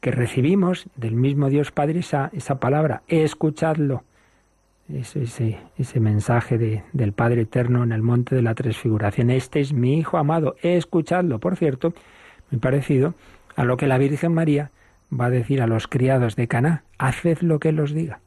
[0.00, 4.04] que recibimos del mismo Dios Padre esa, esa palabra, escuchadlo.
[4.88, 5.58] Ese,
[5.98, 9.30] mensaje de, del Padre Eterno en el monte de la transfiguración.
[9.30, 11.40] Este es mi Hijo amado, escuchadlo.
[11.40, 11.92] Por cierto,
[12.52, 13.14] muy parecido
[13.56, 14.70] a lo que la Virgen María
[15.12, 18.20] va a decir a los criados de Caná, haced lo que Él os diga.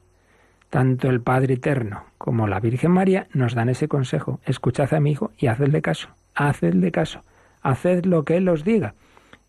[0.70, 5.12] Tanto el Padre Eterno como la Virgen María nos dan ese consejo, escuchad a mi
[5.12, 7.24] Hijo y hacedle caso, hacedle caso,
[7.62, 8.96] haced lo que Él os diga.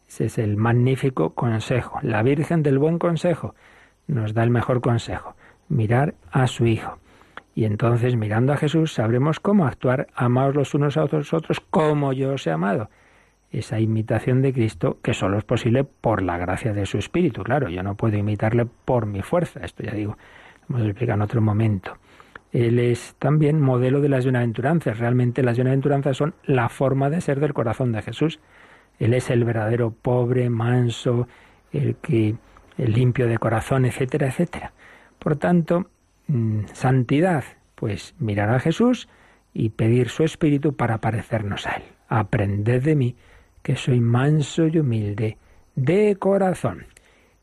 [0.08, 1.98] Ese es el magnífico consejo.
[2.02, 3.54] La Virgen del Buen Consejo
[4.06, 5.36] nos da el mejor consejo,
[5.68, 6.98] mirar a su Hijo.
[7.54, 12.12] Y entonces, mirando a Jesús, sabremos cómo actuar, amados los unos a los otros, como
[12.12, 12.90] yo os he amado.
[13.50, 17.42] Esa imitación de Cristo que solo es posible por la gracia de su Espíritu.
[17.42, 19.60] Claro, yo no puedo imitarle por mi fuerza.
[19.60, 20.16] Esto ya digo,
[20.68, 21.96] lo hemos explicado en otro momento.
[22.52, 24.98] Él es también modelo de las bienaventuranzas.
[24.98, 28.40] Realmente las bienaventuranzas son la forma de ser del corazón de Jesús.
[28.98, 31.28] Él es el verdadero pobre, manso,
[31.72, 32.34] el que
[32.76, 34.72] el limpio de corazón, etcétera, etcétera.
[35.18, 35.86] Por tanto,
[36.26, 39.08] mm, santidad, pues mirar a Jesús
[39.52, 41.82] y pedir su espíritu para parecernos a él.
[42.08, 43.16] Aprended de mí,
[43.62, 45.38] que soy manso y humilde
[45.76, 46.86] de corazón.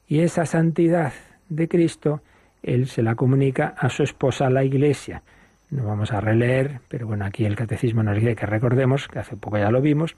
[0.07, 1.13] Y esa santidad
[1.49, 2.21] de Cristo,
[2.67, 5.23] él se la comunica a su esposa, la Iglesia.
[5.69, 9.37] No vamos a releer, pero bueno, aquí el catecismo nos dice que recordemos, que hace
[9.37, 10.15] poco ya lo vimos,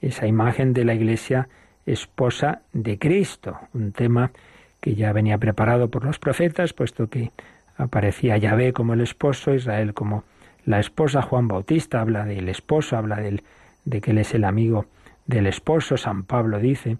[0.00, 1.48] esa imagen de la Iglesia
[1.86, 4.32] esposa de Cristo, un tema
[4.80, 7.30] que ya venía preparado por los profetas, puesto que
[7.76, 10.24] aparecía Yahvé como el esposo, Israel como
[10.64, 13.42] la esposa, Juan Bautista habla del esposo, habla del,
[13.84, 14.86] de que él es el amigo
[15.26, 16.98] del esposo, San Pablo dice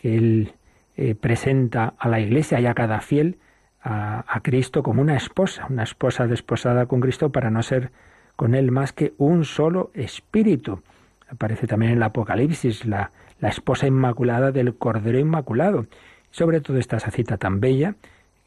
[0.00, 0.52] que él
[0.96, 3.36] eh, presenta a la Iglesia y a cada fiel
[3.82, 7.90] a, Cristo como una esposa, una esposa desposada con Cristo para no ser
[8.36, 10.82] con él más que un solo espíritu
[11.28, 15.86] aparece también en el Apocalipsis, la, la esposa inmaculada del Cordero Inmaculado.
[16.30, 17.96] Sobre todo esta esa cita tan bella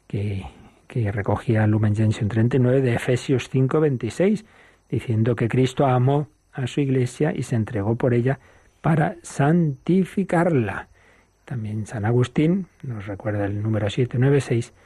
[0.06, 0.46] que,
[0.86, 4.44] que recogía Lumen Gentium 39 de Efesios 5:26,
[4.88, 8.38] diciendo que Cristo amó a su iglesia y se entregó por ella
[8.80, 10.88] para santificarla.
[11.44, 14.85] También San Agustín, nos recuerda el número 796, pues mm,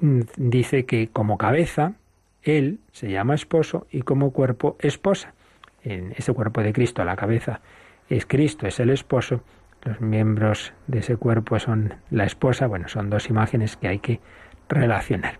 [0.00, 1.94] dice que como cabeza,
[2.42, 5.34] él se llama esposo y como cuerpo esposa.
[5.82, 7.60] En ese cuerpo de Cristo, la cabeza
[8.08, 9.42] es Cristo, es el esposo,
[9.84, 14.20] los miembros de ese cuerpo son la esposa, bueno, son dos imágenes que hay que
[14.68, 15.38] relacionar.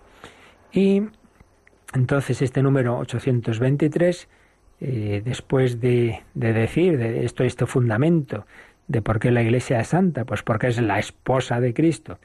[0.71, 1.03] Y
[1.93, 4.29] Entonces este número 823,
[4.81, 8.45] eh, después de, decir de esto, este fundamento
[8.87, 12.19] de por qué la Iglesia es santa, pues porque es la esposa de Cristo,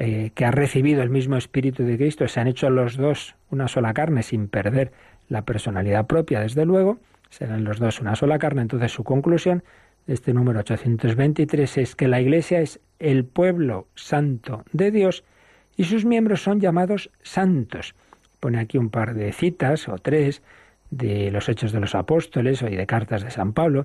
[0.00, 3.66] eh, que ha recibido el mismo Espíritu de Cristo, se han hecho los dos una
[3.66, 4.92] sola carne sin perder
[5.28, 8.62] la personalidad propia, desde luego, serán los dos una sola carne.
[8.62, 9.64] Entonces su conclusión
[10.06, 15.24] de este número 823 es que la Iglesia es el pueblo santo de Dios
[15.76, 17.96] y sus miembros son llamados santos.
[18.38, 20.42] Pone aquí un par de citas o tres
[20.92, 23.84] de los Hechos de los Apóstoles y de cartas de San Pablo,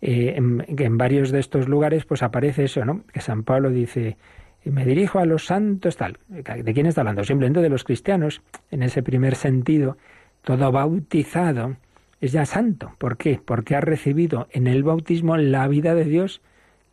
[0.00, 3.04] eh, en, en, varios de estos lugares pues aparece eso, ¿no?
[3.12, 4.16] Que San Pablo dice,
[4.64, 6.18] me dirijo a los santos, tal.
[6.28, 7.24] ¿De quién está hablando?
[7.24, 8.42] Simplemente de los cristianos.
[8.70, 9.96] En ese primer sentido,
[10.42, 11.76] todo bautizado
[12.20, 12.92] es ya santo.
[12.98, 13.40] ¿Por qué?
[13.42, 16.42] Porque ha recibido en el bautismo la vida de Dios,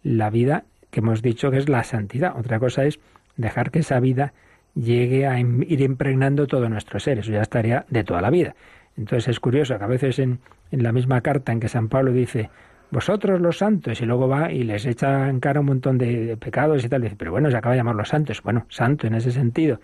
[0.04, 2.38] la vida que hemos dicho que es la santidad.
[2.38, 3.00] Otra cosa es
[3.36, 4.34] dejar que esa vida
[4.74, 7.20] llegue a ir impregnando todo nuestro ser.
[7.20, 8.56] Eso ya estaría de toda la vida.
[8.96, 10.40] Entonces es curioso que a veces en,
[10.72, 12.50] en la misma carta en que San Pablo dice,
[12.92, 16.84] vosotros los santos, y luego va y les echa en cara un montón de, pecados
[16.84, 18.42] y tal, dice, pero bueno, se acaba de llamar los santos.
[18.42, 19.80] Bueno, santo en ese sentido,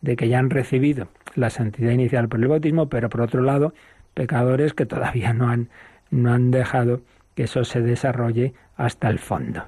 [0.00, 3.74] de que ya han recibido la santidad inicial por el bautismo, pero por otro lado,
[4.14, 5.68] pecadores que todavía no han,
[6.10, 7.02] no han dejado
[7.34, 9.64] que eso se desarrolle hasta el fondo.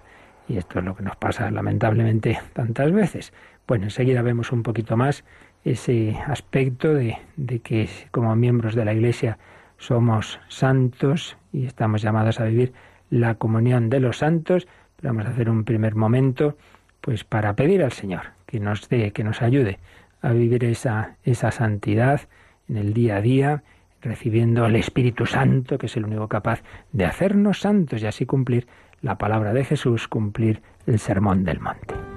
[0.48, 3.32] Y esto es lo que nos pasa lamentablemente tantas veces.
[3.68, 5.24] Bueno, enseguida vemos un poquito más
[5.64, 9.38] ese aspecto de, de que como miembros de la Iglesia
[9.80, 12.72] somos santos y estamos llamados a vivir
[13.08, 14.68] la comunión de los santos.
[15.02, 16.56] vamos a hacer un primer momento
[17.00, 19.78] pues para pedir al Señor que nos dé, que nos ayude
[20.20, 22.20] a vivir esa, esa santidad
[22.68, 23.62] en el día a día,
[24.02, 26.62] recibiendo el Espíritu Santo, que es el único capaz
[26.92, 28.66] de hacernos santos y así cumplir
[29.00, 32.09] la palabra de Jesús, cumplir el sermón del monte.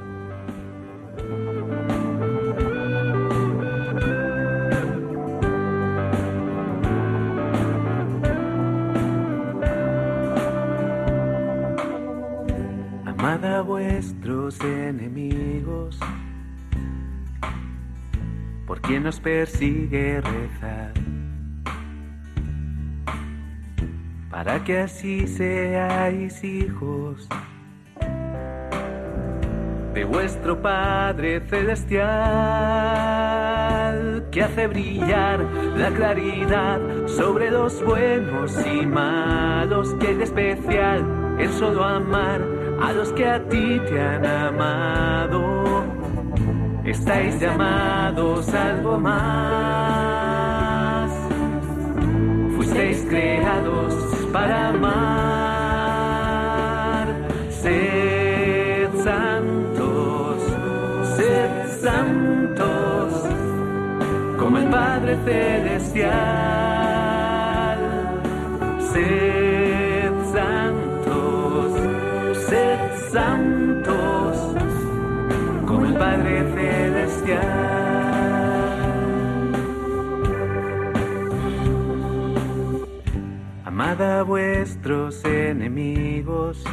[19.43, 20.93] Persigue rezar,
[24.31, 27.27] para que así seáis hijos
[29.93, 32.05] de vuestro Padre Celestial,
[34.31, 35.41] que hace brillar
[35.75, 42.41] la claridad sobre los buenos y malos, que es especial el solo amar
[42.81, 45.52] a los que a ti te han amado.
[46.85, 49.23] Estáis llamados algo más.
[52.57, 53.93] Fuisteis creados
[54.33, 54.93] para amar.
[57.49, 60.43] Sed santos,
[61.15, 63.29] sed santos,
[64.37, 66.42] como el Padre Celestial.
[83.99, 86.63] A vuestros enemigos,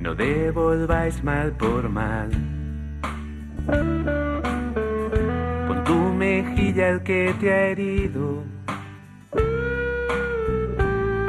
[0.00, 2.30] no devolváis mal por mal.
[5.68, 8.42] Pon tu mejilla al que te ha herido.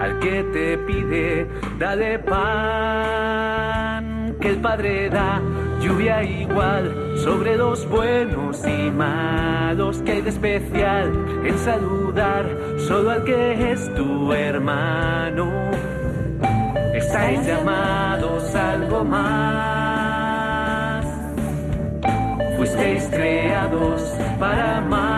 [0.02, 1.47] Al que te pide,
[1.78, 3.56] dale pan,
[4.41, 5.39] que el Padre da
[5.82, 11.12] lluvia igual sobre los buenos y malos que hay de especial
[11.46, 12.46] en saludar
[12.78, 15.52] solo al que es tu hermano.
[16.94, 21.06] Estáis llamados algo más,
[22.58, 24.02] fuisteis creados
[24.40, 25.18] para amar.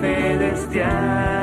[0.00, 1.36] Celestial.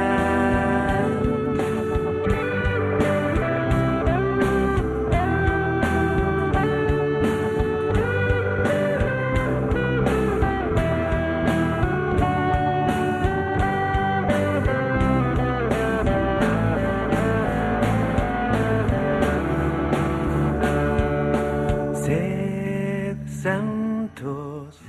[22.03, 24.83] Sed santos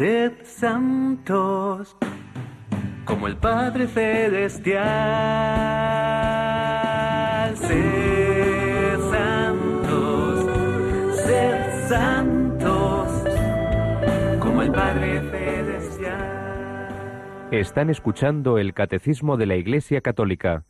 [0.00, 0.46] como el
[3.40, 4.84] Padre Celestial.
[7.56, 10.44] Sed santos,
[11.24, 13.08] sed santos,
[14.40, 16.18] como el Padre Celestial.
[17.50, 20.64] Están escuchando el Catecismo de la Iglesia Católica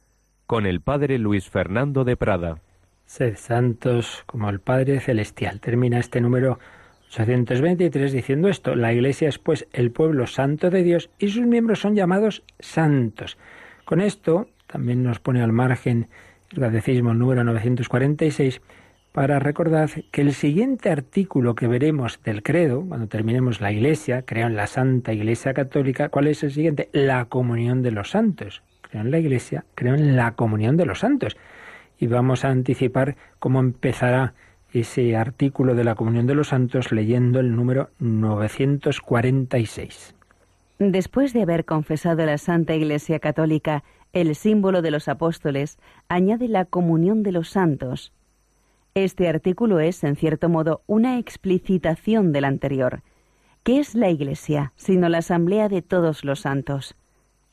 [0.46, 2.60] con el Padre Luis Fernando de Prada.
[3.04, 5.58] Sed santos como el Padre Celestial.
[5.60, 6.60] Termina este número
[7.10, 8.76] 823 diciendo esto.
[8.76, 13.36] La Iglesia es pues el pueblo santo de Dios y sus miembros son llamados santos.
[13.84, 16.08] Con esto también nos pone al margen
[16.50, 18.60] el Catecismo número 946
[19.12, 24.46] para recordar que el siguiente artículo que veremos del credo, cuando terminemos la Iglesia, creo
[24.46, 26.88] en la Santa Iglesia Católica, ¿cuál es el siguiente?
[26.92, 28.62] La comunión de los santos.
[28.82, 31.36] Creo en la Iglesia, creo en la comunión de los santos.
[31.98, 34.34] Y vamos a anticipar cómo empezará
[34.72, 40.14] ese artículo de la comunión de los santos leyendo el número 946.
[40.78, 46.64] Después de haber confesado la Santa Iglesia Católica, el símbolo de los apóstoles, añade la
[46.64, 48.12] comunión de los santos
[48.94, 53.02] este artículo es, en cierto modo, una explicitación del anterior.
[53.62, 56.96] ¿Qué es la Iglesia, sino la asamblea de todos los santos?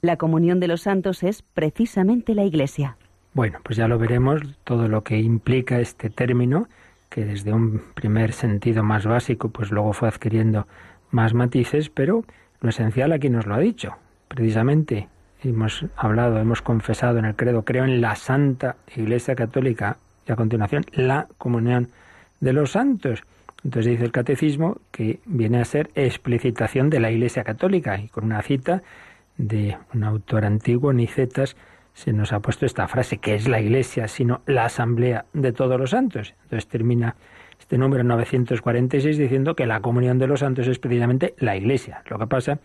[0.02, 2.98] La comunión de los santos es precisamente la Iglesia.
[3.34, 6.68] Bueno, pues ya lo veremos, todo lo que implica este término,
[7.10, 10.68] que desde un primer sentido más básico, pues luego fue adquiriendo
[11.12, 12.24] más matices, pero
[12.62, 13.96] lo esencial aquí nos lo ha dicho.
[14.28, 15.08] Precisamente
[15.44, 19.98] hemos hablado, hemos confesado en el credo, creo en la Santa Iglesia Católica
[20.28, 21.90] y a continuación la comunión
[22.40, 23.24] de los santos.
[23.64, 28.26] Entonces dice el catecismo que viene a ser explicitación de la Iglesia Católica y con
[28.26, 28.84] una cita
[29.38, 31.56] de un autor antiguo, Nicetas,
[31.98, 35.80] se nos ha puesto esta frase, que es la Iglesia, sino la Asamblea de todos
[35.80, 36.36] los santos.
[36.44, 37.16] Entonces termina
[37.60, 42.04] este número 946 diciendo que la comunión de los santos es precisamente la Iglesia.
[42.08, 42.60] Lo que pasa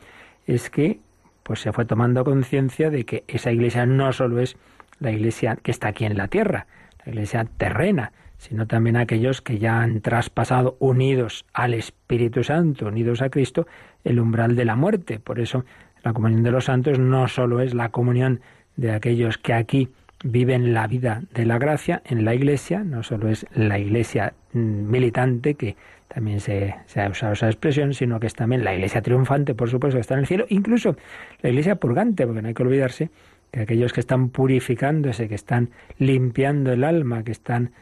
[0.47, 1.01] es que
[1.45, 4.59] pues se fue tomando conciencia de que esa Iglesia no solo es
[4.99, 6.67] la Iglesia que está aquí en la tierra,
[7.07, 13.23] la iglesia terrena, sino también aquellos que ya han traspasado, unidos al Espíritu Santo, unidos
[13.23, 13.67] a Cristo,
[14.05, 15.21] el umbral de la muerte.
[15.21, 15.65] Por eso
[16.05, 18.43] la comunión de los santos no solo es la comunión
[18.77, 19.89] de aquellos que aquí
[20.25, 24.59] viven la vida de la gracia en la iglesia, no solo es la iglesia mm,
[24.59, 25.77] militante, que
[26.09, 29.71] también se, se, ha usado esa expresión, sino que es también la iglesia triunfante, por
[29.71, 30.97] supuesto, que está en el cielo, incluso
[31.41, 33.11] la iglesia purgante, porque no hay que olvidarse
[33.51, 37.73] que aquellos que están purificándose, que están limpiando el alma, que están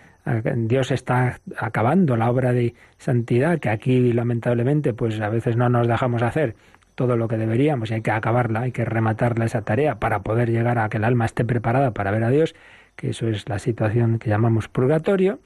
[0.54, 5.88] Dios está acabando la obra de santidad que aquí lamentablemente pues a veces no nos
[5.88, 6.54] dejamos hacer
[6.94, 10.50] todo lo que deberíamos y hay que acabarla, hay que rematarla esa tarea para poder
[10.50, 12.54] llegar a que el alma esté preparada para ver a Dios,
[12.96, 15.40] que eso es la situación que llamamos purgatorio.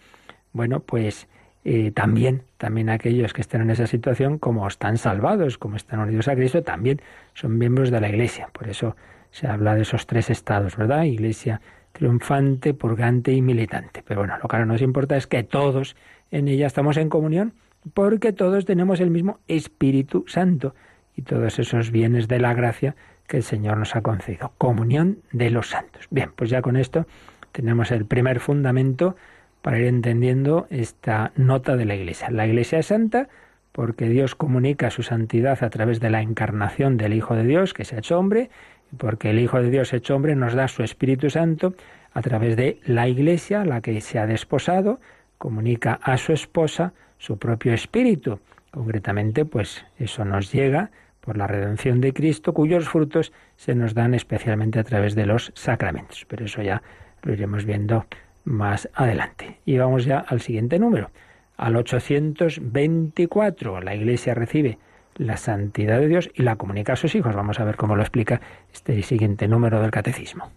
[0.52, 1.28] Bueno, pues
[1.64, 6.28] eh, también, también aquellos que estén en esa situación, como están salvados, como están unidos
[6.28, 7.00] a Cristo, también
[7.32, 8.50] son miembros de la Iglesia.
[8.52, 8.96] Por eso
[9.30, 11.04] se habla de esos tres estados, ¿verdad?
[11.04, 11.60] Iglesia
[11.94, 14.02] triunfante, purgante y militante.
[14.06, 15.96] Pero bueno, lo que ahora nos importa es que todos
[16.30, 17.54] en ella estamos en comunión
[17.94, 20.74] porque todos tenemos el mismo Espíritu Santo
[21.16, 22.96] y todos esos bienes de la gracia
[23.26, 24.52] que el Señor nos ha concedido.
[24.58, 26.06] Comunión de los santos.
[26.10, 27.06] Bien, pues ya con esto
[27.52, 29.16] tenemos el primer fundamento
[29.62, 32.30] para ir entendiendo esta nota de la Iglesia.
[32.30, 33.28] La Iglesia es santa
[33.72, 37.84] porque Dios comunica su santidad a través de la encarnación del Hijo de Dios, que
[37.84, 38.50] se ha hecho hombre,
[38.98, 41.74] porque el Hijo de Dios hecho hombre nos da su Espíritu Santo
[42.12, 45.00] a través de la Iglesia, la que se ha desposado,
[45.38, 48.38] comunica a su esposa su propio Espíritu.
[48.70, 50.90] Concretamente, pues eso nos llega
[51.24, 55.52] por la redención de Cristo, cuyos frutos se nos dan especialmente a través de los
[55.54, 56.26] sacramentos.
[56.28, 56.82] Pero eso ya
[57.22, 58.06] lo iremos viendo
[58.44, 59.58] más adelante.
[59.64, 61.10] Y vamos ya al siguiente número,
[61.56, 63.80] al 824.
[63.80, 64.78] La Iglesia recibe
[65.16, 67.34] la santidad de Dios y la comunica a sus hijos.
[67.34, 68.40] Vamos a ver cómo lo explica
[68.72, 70.50] este siguiente número del Catecismo.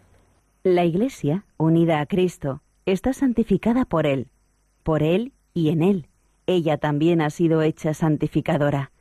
[0.64, 4.28] La Iglesia, unida a Cristo, está santificada por Él,
[4.84, 6.08] por Él y en Él.
[6.46, 8.92] Ella también ha sido hecha santificadora.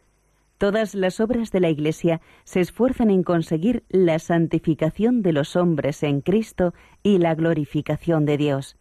[0.59, 6.03] Todas las obras de la Iglesia se esfuerzan en conseguir la santificación de los hombres
[6.03, 8.77] en Cristo y la glorificación de Dios.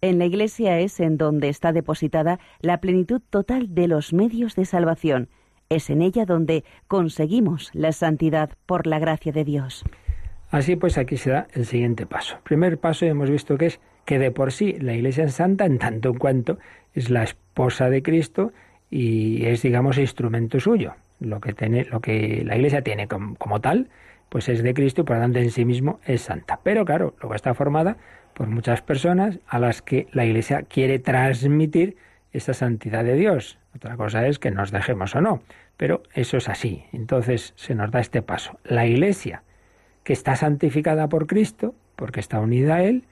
[0.00, 4.64] En la Iglesia es en donde está depositada la plenitud total de los medios de
[4.64, 5.28] salvación,
[5.68, 9.84] es en ella donde conseguimos la santidad por la gracia de Dios.
[10.50, 12.38] Así pues, aquí se da el siguiente paso.
[12.44, 15.78] primer paso hemos visto que es que de por sí la Iglesia es santa en
[15.78, 16.58] tanto en cuanto
[16.94, 18.52] es la esposa de Cristo
[18.90, 20.94] y es, digamos, instrumento suyo.
[21.20, 23.88] Lo que, tiene, lo que la Iglesia tiene como, como tal,
[24.30, 26.60] pues es de Cristo y por lo tanto en sí mismo es santa.
[26.62, 27.96] Pero claro, luego está formada
[28.34, 31.96] por muchas personas a las que la Iglesia quiere transmitir
[32.32, 33.58] esa santidad de Dios.
[33.74, 35.42] Otra cosa es que nos dejemos o no,
[35.76, 36.84] pero eso es así.
[36.92, 38.58] Entonces se nos da este paso.
[38.64, 39.42] La Iglesia,
[40.04, 43.04] que está santificada por Cristo, porque está unida a Él,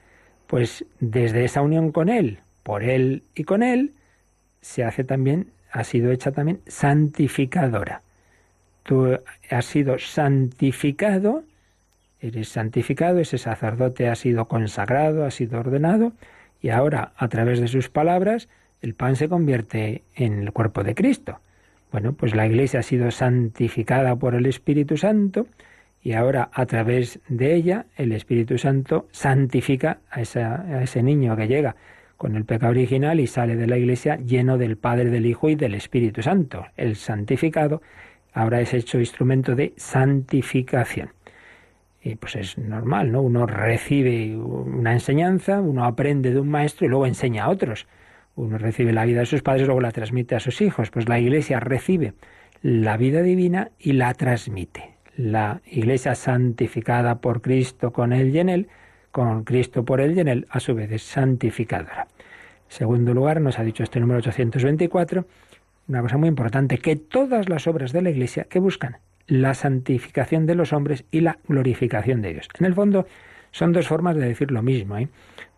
[0.46, 3.92] pues desde esa unión con Él, por Él y con Él,
[4.61, 8.02] se hace también, ha sido hecha también santificadora.
[8.82, 9.18] tú
[9.50, 11.44] has sido santificado,
[12.20, 16.12] eres santificado, ese sacerdote ha sido consagrado, ha sido ordenado,
[16.62, 18.48] y ahora a través de sus palabras
[18.80, 21.40] el pan se convierte en el cuerpo de Cristo.
[21.92, 25.46] Bueno, pues la Iglesia ha sido santificada por el Espíritu Santo
[26.02, 31.48] y ahora a través de ella el Espíritu Santo santifica a, a ese niño que
[31.48, 31.76] llega
[32.18, 35.54] con el pecado original y sale de la Iglesia lleno del Padre, del Hijo y
[35.54, 36.66] del Espíritu Santo.
[36.76, 37.80] El santificado
[38.34, 41.12] ahora es hecho instrumento de santificación.
[42.02, 43.22] Y pues es normal, ¿no?
[43.22, 47.86] Uno recibe una enseñanza, uno aprende de un maestro y luego enseña a otros.
[48.34, 50.90] Uno recibe la vida de sus padres y luego la transmite a sus hijos.
[50.90, 52.14] Pues la Iglesia recibe
[52.62, 54.96] la vida divina y la transmite.
[55.16, 58.68] La Iglesia santificada por Cristo con él y en él,
[59.18, 62.06] con Cristo por él y en él, a su vez es santificadora.
[62.06, 65.26] En segundo lugar, nos ha dicho este número 824,
[65.88, 70.46] una cosa muy importante, que todas las obras de la Iglesia que buscan la santificación
[70.46, 72.48] de los hombres y la glorificación de Dios.
[72.60, 73.08] En el fondo,
[73.50, 74.96] son dos formas de decir lo mismo.
[74.96, 75.08] ¿eh?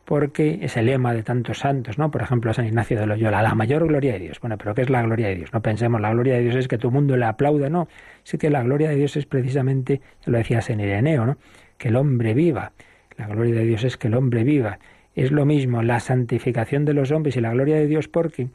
[0.07, 2.11] porque es el lema de tantos santos, ¿no?
[2.11, 4.41] Por ejemplo, San Ignacio de Loyola, la mayor gloria de Dios.
[4.41, 5.53] Bueno, pero ¿qué es la gloria de Dios?
[5.53, 7.87] No pensemos, la gloria de Dios es que todo el mundo le aplauda, no.
[8.25, 11.37] Sí que la gloria de Dios es precisamente, lo decía San Ireneo, ¿no?
[11.79, 12.73] Que el hombre viva.
[13.21, 14.79] La gloria de Dios es que el hombre viva.
[15.15, 18.49] Es lo mismo la santificación de los hombres y la gloria de Dios porque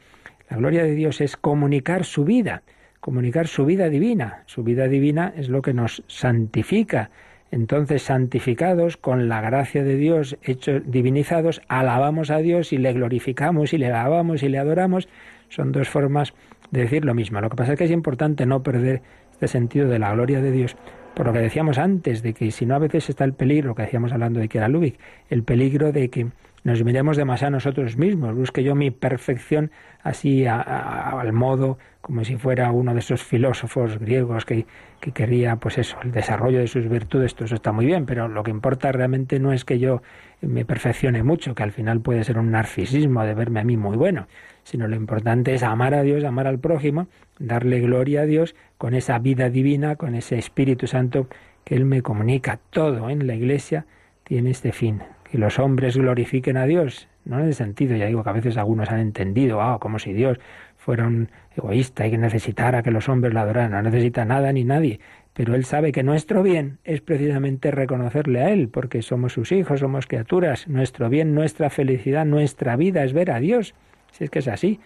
[0.49, 2.63] la gloria de Dios es comunicar su vida,
[2.99, 4.41] comunicar su vida divina.
[4.47, 7.11] Su vida divina es lo que nos santifica
[7.51, 13.71] entonces, santificados con la gracia de Dios, hechos divinizados, alabamos a Dios y le glorificamos
[13.71, 15.07] y le alabamos y le adoramos.
[15.49, 16.33] Son dos formas
[16.71, 17.39] de decir lo mismo.
[17.39, 19.01] Lo que pasa es que es importante no perder
[19.31, 20.75] este sentido de la gloria de Dios,
[21.15, 23.83] por lo que decíamos antes, de que si no a veces está el peligro, que
[23.83, 24.99] decíamos hablando de que era Lubick,
[25.29, 26.27] el peligro de que
[26.65, 32.37] nos miremos demasiado a nosotros mismos, busque yo mi perfección así al modo como si
[32.37, 34.65] fuera uno de esos filósofos griegos que,
[34.99, 38.27] que, quería, pues eso, el desarrollo de sus virtudes, todo eso está muy bien, pero
[38.27, 40.01] lo que importa realmente no es que yo
[40.41, 43.95] me perfeccione mucho, que al final puede ser un narcisismo de verme a mí muy
[43.95, 44.27] bueno,
[44.63, 47.07] sino lo importante es amar a Dios, amar al prójimo,
[47.39, 51.27] darle gloria a Dios con esa vida divina, con ese Espíritu Santo
[51.63, 52.59] que Él me comunica.
[52.69, 53.85] Todo en la Iglesia
[54.23, 58.23] tiene este fin, que los hombres glorifiquen a Dios, no en el sentido, ya digo
[58.23, 60.39] que a veces algunos han entendido, ah, como si Dios
[60.77, 63.71] fuera un egoísta y que necesitara que los hombres la adoraran.
[63.71, 64.99] No necesita nada ni nadie.
[65.33, 69.79] Pero Él sabe que nuestro bien es precisamente reconocerle a Él, porque somos sus hijos,
[69.79, 70.67] somos criaturas.
[70.67, 73.73] Nuestro bien, nuestra felicidad, nuestra vida es ver a Dios.
[74.11, 74.79] Si es que es así.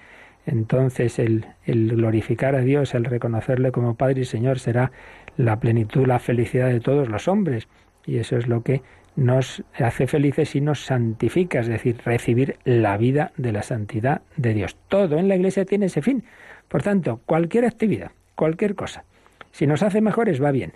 [0.52, 4.92] Entonces el, glorificar a Dios, el reconocerle como Padre y Señor será
[5.38, 7.68] la plenitud, la felicidad de todos los hombres.
[8.06, 8.82] Y eso es lo que
[9.16, 14.56] nos hace felices y nos santifica, es decir, recibir la vida de la santidad de
[14.56, 14.76] Dios.
[14.88, 16.24] Todo en la Iglesia tiene ese fin.
[16.68, 19.04] Por tanto, cualquier actividad, cualquier cosa,
[19.52, 20.74] si nos hace mejores, va bien.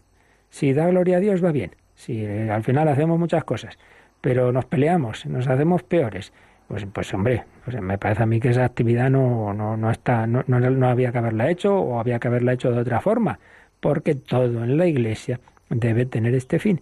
[0.50, 1.76] Si da gloria a Dios, va bien.
[1.96, 3.80] Si eh, al final hacemos muchas cosas,
[4.22, 6.32] pero nos peleamos, nos hacemos peores,
[6.68, 10.28] pues, pues hombre, pues me parece a mí que esa actividad no, no, no está,
[10.28, 13.40] no, no, no había que haberla hecho o había que haberla hecho de otra forma,
[13.80, 15.40] porque todo en la Iglesia
[15.70, 16.82] debe tener este fin.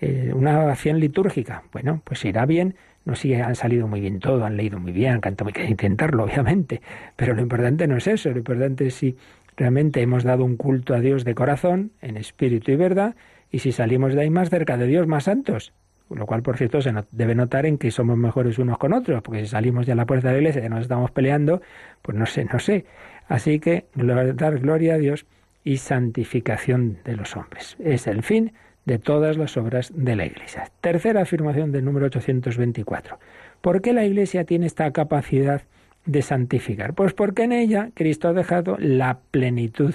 [0.00, 4.44] Eh, una oración litúrgica, bueno, pues irá bien, no si han salido muy bien todo,
[4.44, 6.82] han leído muy bien, han cantado muy bien, intentarlo, obviamente,
[7.16, 9.16] pero lo importante no es eso, lo importante es si
[9.56, 13.16] realmente hemos dado un culto a Dios de corazón, en espíritu y verdad,
[13.50, 15.72] y si salimos de ahí más cerca de Dios, más santos.
[16.10, 19.40] Lo cual, por cierto, se debe notar en que somos mejores unos con otros, porque
[19.40, 21.60] si salimos ya a la puerta de la iglesia y nos estamos peleando,
[22.02, 22.86] pues no sé, no sé.
[23.28, 25.26] Así que dar gloria a Dios
[25.64, 27.76] y santificación de los hombres.
[27.78, 28.52] Es el fin
[28.86, 30.70] de todas las obras de la Iglesia.
[30.80, 33.18] Tercera afirmación del número 824.
[33.60, 35.60] ¿Por qué la Iglesia tiene esta capacidad
[36.06, 36.94] de santificar?
[36.94, 39.94] Pues porque en ella Cristo ha dejado la plenitud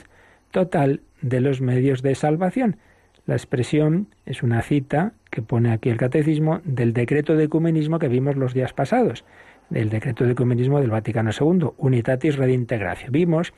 [0.51, 2.77] total de los medios de salvación.
[3.25, 8.09] La expresión es una cita que pone aquí el catecismo del decreto de ecumenismo que
[8.09, 9.23] vimos los días pasados,
[9.69, 13.07] del decreto de ecumenismo del Vaticano II, Unitatis Redintegratio.
[13.11, 13.53] Vimos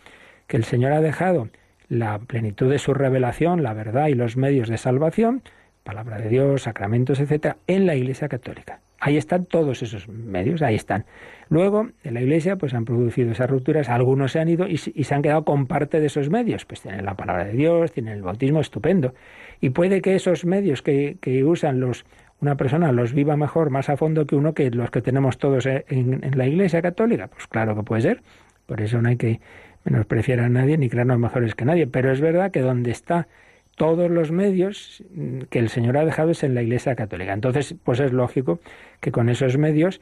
[0.45, 1.49] que el Señor ha dejado
[1.89, 5.41] la plenitud de su revelación, la verdad y los medios de salvación,
[5.83, 8.81] palabra de Dios, sacramentos, etcétera, en la Iglesia Católica.
[9.05, 11.05] Ahí están todos esos medios, ahí están.
[11.49, 15.13] Luego, en la Iglesia, pues han producido esas rupturas, algunos se han ido y, se
[15.13, 16.65] han quedado con parte de esos medios.
[16.65, 19.13] Pues tienen la palabra de Dios, tienen el bautismo, estupendo.
[19.61, 22.03] Y puede que esos medios que, usan los,
[22.41, 25.67] una persona los viva mejor, más a fondo que uno que los que tenemos todos
[25.67, 27.27] en, en la Iglesia Católica.
[27.27, 28.23] Pues claro que puede ser.
[28.65, 29.39] Por eso no hay que
[29.83, 33.27] menospreciar a nadie ni creernos mejores que nadie, pero es verdad que donde está
[33.75, 35.03] todos los medios
[35.49, 37.33] que el Señor ha dejado es en la Iglesia Católica.
[37.33, 38.59] Entonces, pues es lógico
[38.99, 40.01] que con esos medios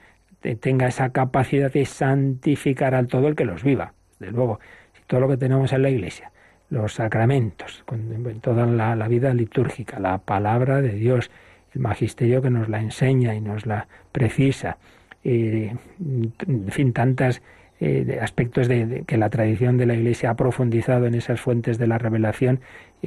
[0.59, 3.93] tenga esa capacidad de santificar al todo el que los viva.
[4.19, 4.59] Desde luego,
[5.07, 6.33] todo lo que tenemos en la Iglesia
[6.73, 11.29] los sacramentos, en toda la, vida litúrgica, la palabra de Dios,
[11.73, 14.77] el magisterio que nos la enseña y nos la precisa,
[15.23, 15.79] en
[16.69, 17.43] fin, tantas
[17.79, 21.87] eh, aspectos de, que la tradición de la Iglesia ha profundizado en esas fuentes de
[21.87, 22.59] la revelación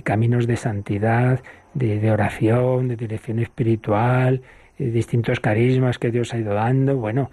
[0.03, 1.41] caminos de santidad,
[1.75, 4.43] de, oración, de dirección espiritual,
[4.79, 6.97] distintos carismas que Dios ha ido dando.
[6.97, 7.31] Bueno,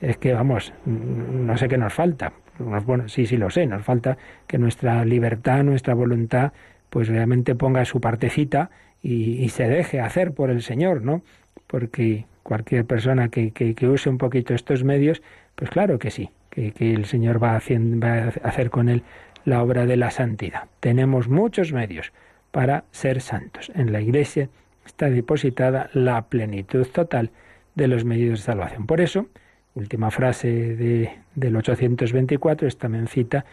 [0.00, 2.32] es que vamos, no sé qué nos falta.
[2.58, 6.52] Bueno, sí, sí lo sé, nos falta que nuestra libertad, nuestra voluntad,
[6.90, 8.70] pues realmente ponga su partecita
[9.02, 11.22] y, se deje hacer por el Señor, ¿no?
[11.66, 15.22] Porque cualquier persona que, que, use un poquito estos medios,
[15.54, 19.04] pues claro que sí, que, que el Señor va, haciendo, va a hacer con él
[19.44, 20.68] la obra de la santidad.
[20.80, 22.12] Tenemos muchos medios
[22.50, 23.70] para ser santos.
[23.74, 24.48] En la Iglesia
[24.84, 27.30] está depositada la plenitud total
[27.74, 28.86] de los medios de salvación.
[28.86, 29.26] Por eso,
[29.74, 33.44] última frase de, del 824, esta mencita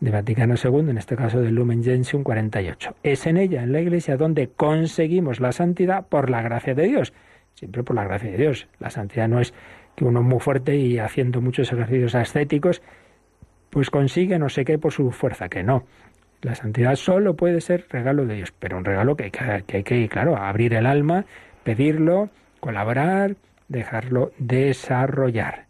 [0.00, 2.96] de Vaticano II, en este caso del Lumen Gentium 48.
[3.02, 7.12] Es en ella, en la Iglesia, donde conseguimos la santidad por la gracia de Dios.
[7.54, 8.66] Siempre por la gracia de Dios.
[8.80, 9.54] La santidad no es
[9.94, 12.82] que uno muy fuerte y haciendo muchos ejercicios ascéticos,
[13.72, 15.86] pues consigue no sé qué por su fuerza, que no.
[16.42, 20.08] La santidad solo puede ser regalo de Dios, pero un regalo que que hay que,
[20.10, 21.24] claro, abrir el alma,
[21.64, 22.28] pedirlo,
[22.60, 23.36] colaborar,
[23.68, 25.68] dejarlo desarrollar.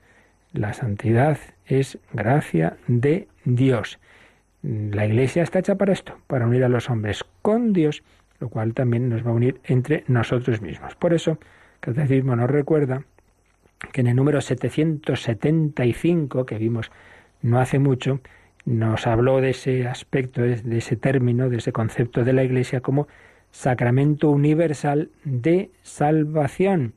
[0.52, 4.00] La santidad es gracia de Dios.
[4.62, 8.02] La Iglesia está hecha para esto, para unir a los hombres con Dios,
[8.40, 10.96] lo cual también nos va a unir entre nosotros mismos.
[10.96, 11.38] Por eso, el
[11.78, 13.04] Catecismo nos recuerda
[13.92, 16.90] que en el número 775 que vimos
[17.42, 18.20] no hace mucho,
[18.64, 23.08] nos habló de ese aspecto, de ese término, de ese concepto de la Iglesia como
[23.50, 26.94] sacramento universal de salvación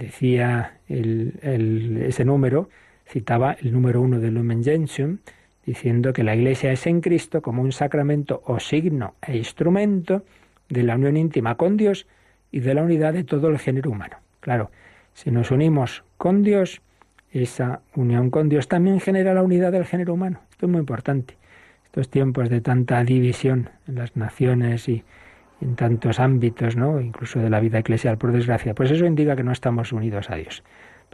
[0.00, 2.68] decía ese número,
[3.06, 5.18] citaba el número uno del Lumen Gentium,
[5.66, 10.24] diciendo que la Iglesia es en Cristo como un sacramento o signo e instrumento
[10.68, 12.06] de la unión íntima con Dios
[12.50, 14.16] y de la unidad de todo el género humano.
[14.40, 14.70] Claro,
[15.12, 16.80] si nos unimos con Dios,
[17.32, 20.40] esa unión con Dios también genera la unidad del género humano.
[20.50, 21.36] Esto es muy importante.
[21.84, 25.04] Estos tiempos de tanta división en las naciones y,
[25.60, 27.00] en tantos ámbitos, ¿no?
[27.00, 30.36] incluso de la vida eclesial, por desgracia, pues eso indica que no estamos unidos a
[30.36, 30.62] Dios.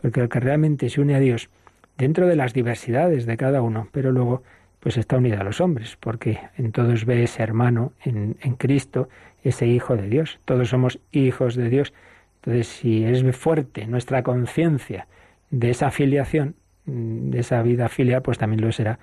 [0.01, 1.51] Porque el que realmente se une a Dios
[1.99, 4.43] dentro de las diversidades de cada uno, pero luego
[4.81, 9.09] pues está unido a los hombres, porque en todos ve ese hermano en, en Cristo,
[9.43, 10.39] ese hijo de Dios.
[10.45, 11.93] Todos somos hijos de Dios.
[12.37, 15.09] Entonces, si es fuerte nuestra conciencia
[15.51, 18.99] de esa filiación, de esa vida filial, pues también lo será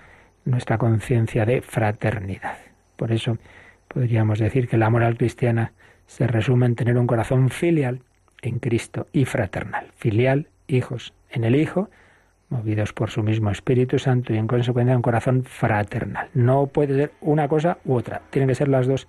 [0.45, 2.57] nuestra conciencia de fraternidad.
[2.95, 3.37] Por eso,
[3.93, 5.73] Podríamos decir que la moral cristiana
[6.07, 7.99] se resume en tener un corazón filial
[8.41, 9.87] en Cristo y fraternal.
[9.95, 11.89] Filial, hijos en el Hijo,
[12.49, 16.29] movidos por su mismo Espíritu Santo y en consecuencia un corazón fraternal.
[16.33, 19.07] No puede ser una cosa u otra, tienen que ser las dos.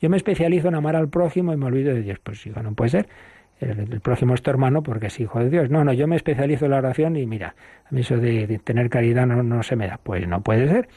[0.00, 2.18] Yo me especializo en amar al prójimo y me olvido de Dios.
[2.22, 3.08] Pues hijo, no puede ser.
[3.62, 5.70] El, prójimo es tu hermano porque es hijo de Dios.
[5.70, 7.54] No, no, yo me especializo en la oración y mira,
[7.84, 10.00] a mí eso de, tener caridad no, no se me da.
[10.02, 10.88] Pues no puede ser.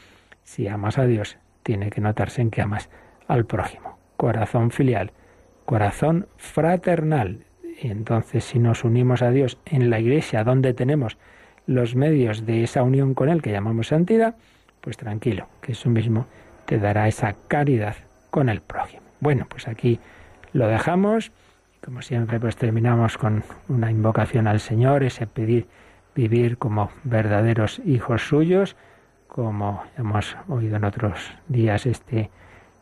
[0.42, 2.88] Si amas a Dios, tiene que notarse en que amas
[3.28, 3.98] al prójimo.
[4.16, 5.12] Corazón filial,
[5.64, 7.44] corazón fraternal.
[7.80, 11.18] Y entonces si nos unimos a Dios en la iglesia donde tenemos
[11.66, 14.36] los medios de esa unión con Él que llamamos santidad,
[14.80, 16.26] pues tranquilo, que eso mismo
[16.64, 17.96] te dará esa caridad
[18.30, 19.02] con el prójimo.
[19.20, 19.98] Bueno, pues aquí
[20.52, 21.32] lo dejamos.
[21.86, 25.66] Como siempre, pues terminamos con una invocación al Señor, ese pedir
[26.14, 28.76] vivir como verdaderos hijos suyos,
[29.28, 32.30] como hemos oído en otros días este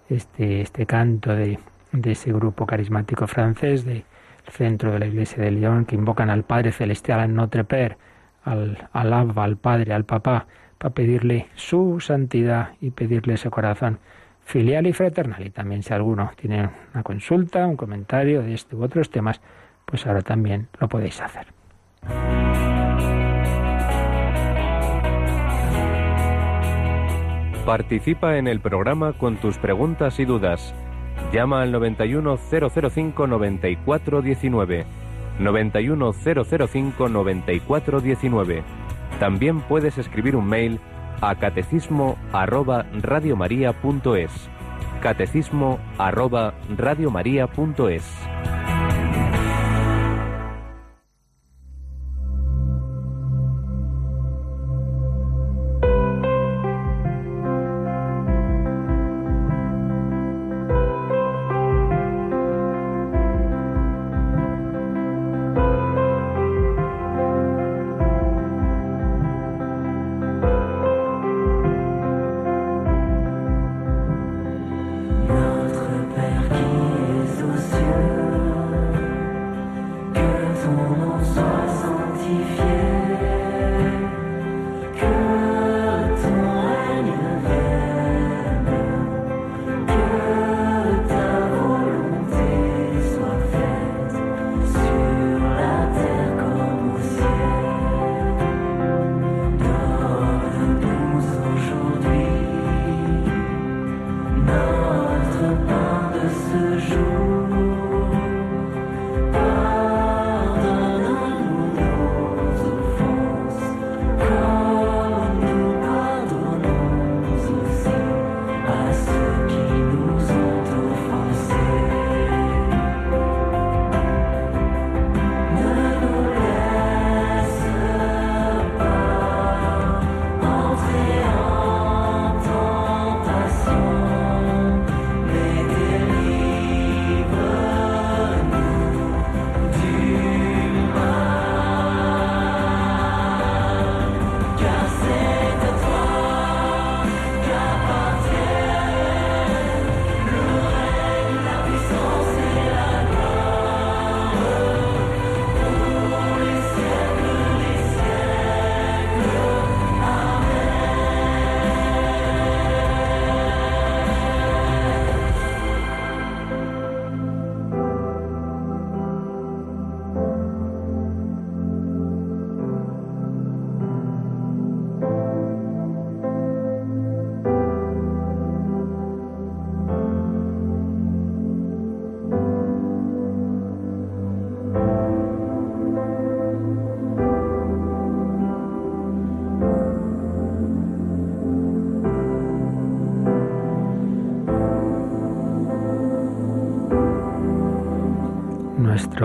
[0.09, 1.59] este, este canto de,
[1.93, 4.05] de ese grupo carismático francés del
[4.51, 7.97] centro de la iglesia de Lyon que invocan al Padre Celestial, al Notre Père,
[8.43, 10.47] al, al Abba, al Padre, al Papá,
[10.79, 13.99] para pedirle su santidad y pedirle ese corazón
[14.45, 15.45] filial y fraternal.
[15.47, 19.41] Y también si alguno tiene una consulta, un comentario de este u otros temas,
[19.85, 21.47] pues ahora también lo podéis hacer.
[27.67, 30.75] Participa en el programa con tus preguntas y dudas.
[31.33, 34.85] Llama al 91005 9419.
[35.39, 38.63] 91005 9419.
[39.19, 40.79] También puedes escribir un mail
[41.25, 44.31] a catecismo arroba radiomaria.es.
[45.01, 48.34] Catecismo arroba radiomaria.es.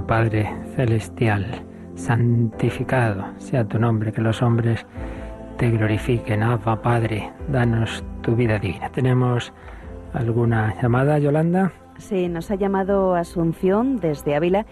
[0.09, 1.45] Padre Celestial,
[1.93, 4.87] santificado sea tu nombre, que los hombres
[5.57, 6.41] te glorifiquen.
[6.41, 8.89] Abba, Padre, danos tu vida divina.
[8.89, 9.53] ¿Tenemos
[10.13, 11.71] alguna llamada, Yolanda?
[11.99, 14.65] Sí, nos ha llamado Asunción desde Ávila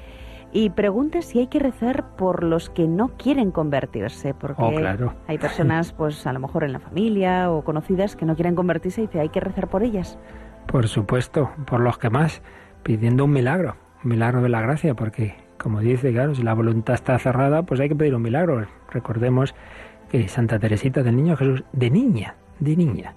[0.52, 5.14] y pregunta si hay que rezar por los que no quieren convertirse, porque oh, claro.
[5.28, 9.04] hay personas, pues a lo mejor en la familia o conocidas que no quieren convertirse
[9.04, 10.18] y dice hay que rezar por ellas.
[10.66, 12.42] Por supuesto, por los que más,
[12.82, 17.18] pidiendo un milagro milagro de la gracia, porque como dice, claro, si la voluntad está
[17.20, 18.66] cerrada, pues hay que pedir un milagro.
[18.92, 19.56] Recordemos
[20.12, 23.16] que Santa Teresita del Niño Jesús, de niña, de niña,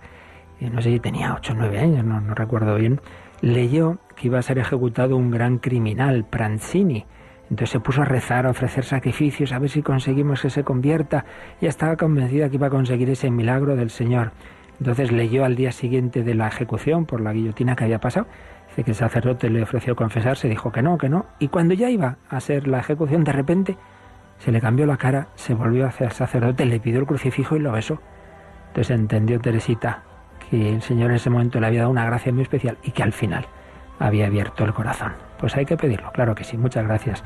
[0.61, 3.01] no sé si tenía 8 o 9 años, no, no recuerdo bien,
[3.41, 7.07] leyó que iba a ser ejecutado un gran criminal, Pranzini.
[7.45, 11.25] Entonces se puso a rezar, a ofrecer sacrificios, a ver si conseguimos que se convierta.
[11.61, 14.33] Y estaba convencida que iba a conseguir ese milagro del Señor.
[14.81, 18.27] Entonces leyó al día siguiente de la ejecución por la guillotina que había pasado
[18.71, 21.27] Dice que el sacerdote le ofreció confesarse, dijo que no, que no.
[21.41, 23.77] Y cuando ya iba a ser la ejecución, de repente
[24.39, 27.59] se le cambió la cara, se volvió hacia el sacerdote, le pidió el crucifijo y
[27.59, 28.01] lo besó.
[28.69, 30.05] Entonces entendió Teresita
[30.49, 33.03] que el Señor en ese momento le había dado una gracia muy especial y que
[33.03, 33.47] al final
[33.99, 35.15] había abierto el corazón.
[35.39, 36.57] Pues hay que pedirlo, claro que sí.
[36.57, 37.25] Muchas gracias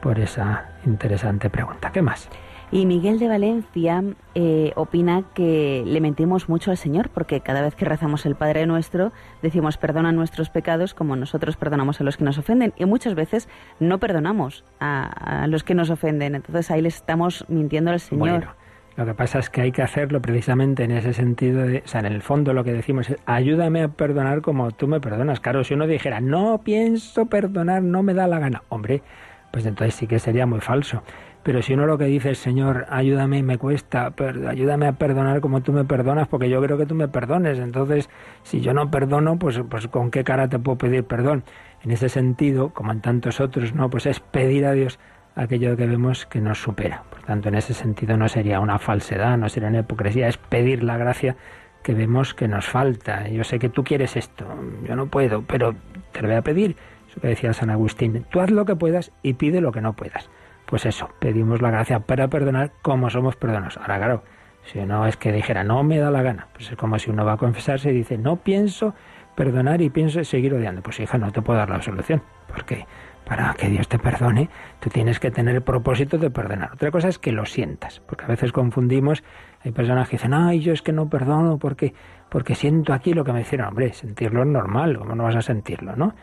[0.00, 1.90] por esa interesante pregunta.
[1.90, 2.30] ¿Qué más?
[2.70, 4.02] Y Miguel de Valencia
[4.34, 8.66] eh, opina que le mentimos mucho al Señor, porque cada vez que rezamos el Padre
[8.66, 9.12] Nuestro,
[9.42, 12.72] decimos perdona nuestros pecados como nosotros perdonamos a los que nos ofenden.
[12.76, 13.48] Y muchas veces
[13.78, 16.34] no perdonamos a, los que nos ofenden.
[16.34, 18.48] Entonces ahí le estamos mintiendo al Señor.
[18.96, 22.00] Lo que pasa es que hay que hacerlo precisamente en ese sentido de, o sea,
[22.00, 25.40] en el fondo lo que decimos es, ayúdame a perdonar como tú me perdonas.
[25.40, 29.02] Claro, si uno dijera, no pienso perdonar, no me da la gana, hombre,
[29.50, 31.02] pues entonces sí que sería muy falso.
[31.44, 34.14] Pero si uno lo que dice es, Señor, ayúdame, me cuesta,
[34.48, 37.58] ayúdame a perdonar como tú me perdonas, porque yo creo que tú me perdones.
[37.58, 38.08] Entonces,
[38.42, 41.44] si yo no perdono, pues, pues ¿con qué cara te puedo pedir perdón?
[41.82, 44.98] En ese sentido, como en tantos otros, no, pues es pedir a Dios
[45.34, 47.02] aquello que vemos que nos supera.
[47.10, 50.82] Por tanto, en ese sentido no sería una falsedad, no sería una hipocresía, es pedir
[50.82, 51.36] la gracia
[51.82, 53.28] que vemos que nos falta.
[53.28, 54.46] Yo sé que tú quieres esto,
[54.88, 55.74] yo no puedo, pero
[56.10, 56.74] te lo voy a pedir.
[57.10, 59.92] Eso que decía San Agustín, tú haz lo que puedas y pide lo que no
[59.92, 60.30] puedas
[60.74, 63.76] pues eso, pedimos la gracia para perdonar como somos perdonados.
[63.76, 64.24] Ahora, claro,
[64.64, 67.24] si no es que dijera, no me da la gana, pues es como si uno
[67.24, 68.92] va a confesarse y dice, no pienso
[69.36, 70.82] perdonar y pienso seguir odiando.
[70.82, 72.88] Pues hija, no te puedo dar la solución, porque
[73.24, 74.48] para que Dios te perdone,
[74.80, 76.72] tú tienes que tener el propósito de perdonar.
[76.72, 79.22] Otra cosa es que lo sientas, porque a veces confundimos,
[79.62, 81.94] hay personas que dicen, ay, yo es que no perdono porque,
[82.30, 83.68] porque siento aquí lo que me hicieron.
[83.68, 86.16] Hombre, sentirlo es normal, ¿cómo no vas a sentirlo, no?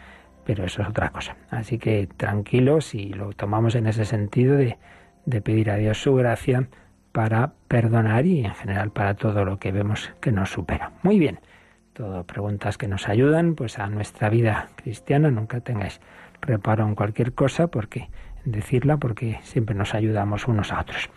[0.45, 1.35] Pero eso es otra cosa.
[1.49, 4.77] Así que tranquilos y lo tomamos en ese sentido de,
[5.25, 6.67] de pedir a Dios su gracia
[7.11, 10.91] para perdonar y en general para todo lo que vemos que nos supera.
[11.03, 11.39] Muy bien,
[11.93, 15.99] todo preguntas que nos ayudan pues a nuestra vida cristiana, nunca tengáis
[16.41, 18.09] reparo en cualquier cosa porque
[18.45, 21.09] decirla porque siempre nos ayudamos unos a otros.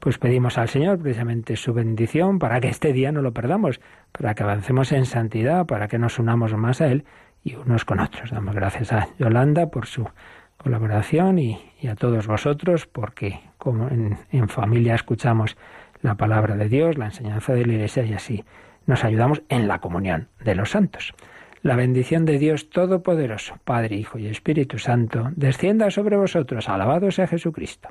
[0.00, 3.80] Pues pedimos al Señor precisamente su bendición para que este día no lo perdamos,
[4.10, 7.04] para que avancemos en santidad, para que nos unamos más a Él
[7.44, 8.30] y unos con otros.
[8.30, 10.08] Damos gracias a Yolanda por su
[10.56, 15.56] colaboración y, a todos vosotros porque como en, en familia escuchamos
[16.00, 18.44] la palabra de Dios, la enseñanza de la Iglesia y así
[18.86, 21.14] nos ayudamos en la comunión de los santos.
[21.62, 26.68] La bendición de Dios Todopoderoso, Padre, Hijo y Espíritu Santo, descienda sobre vosotros.
[26.68, 27.90] Alabado sea Jesucristo.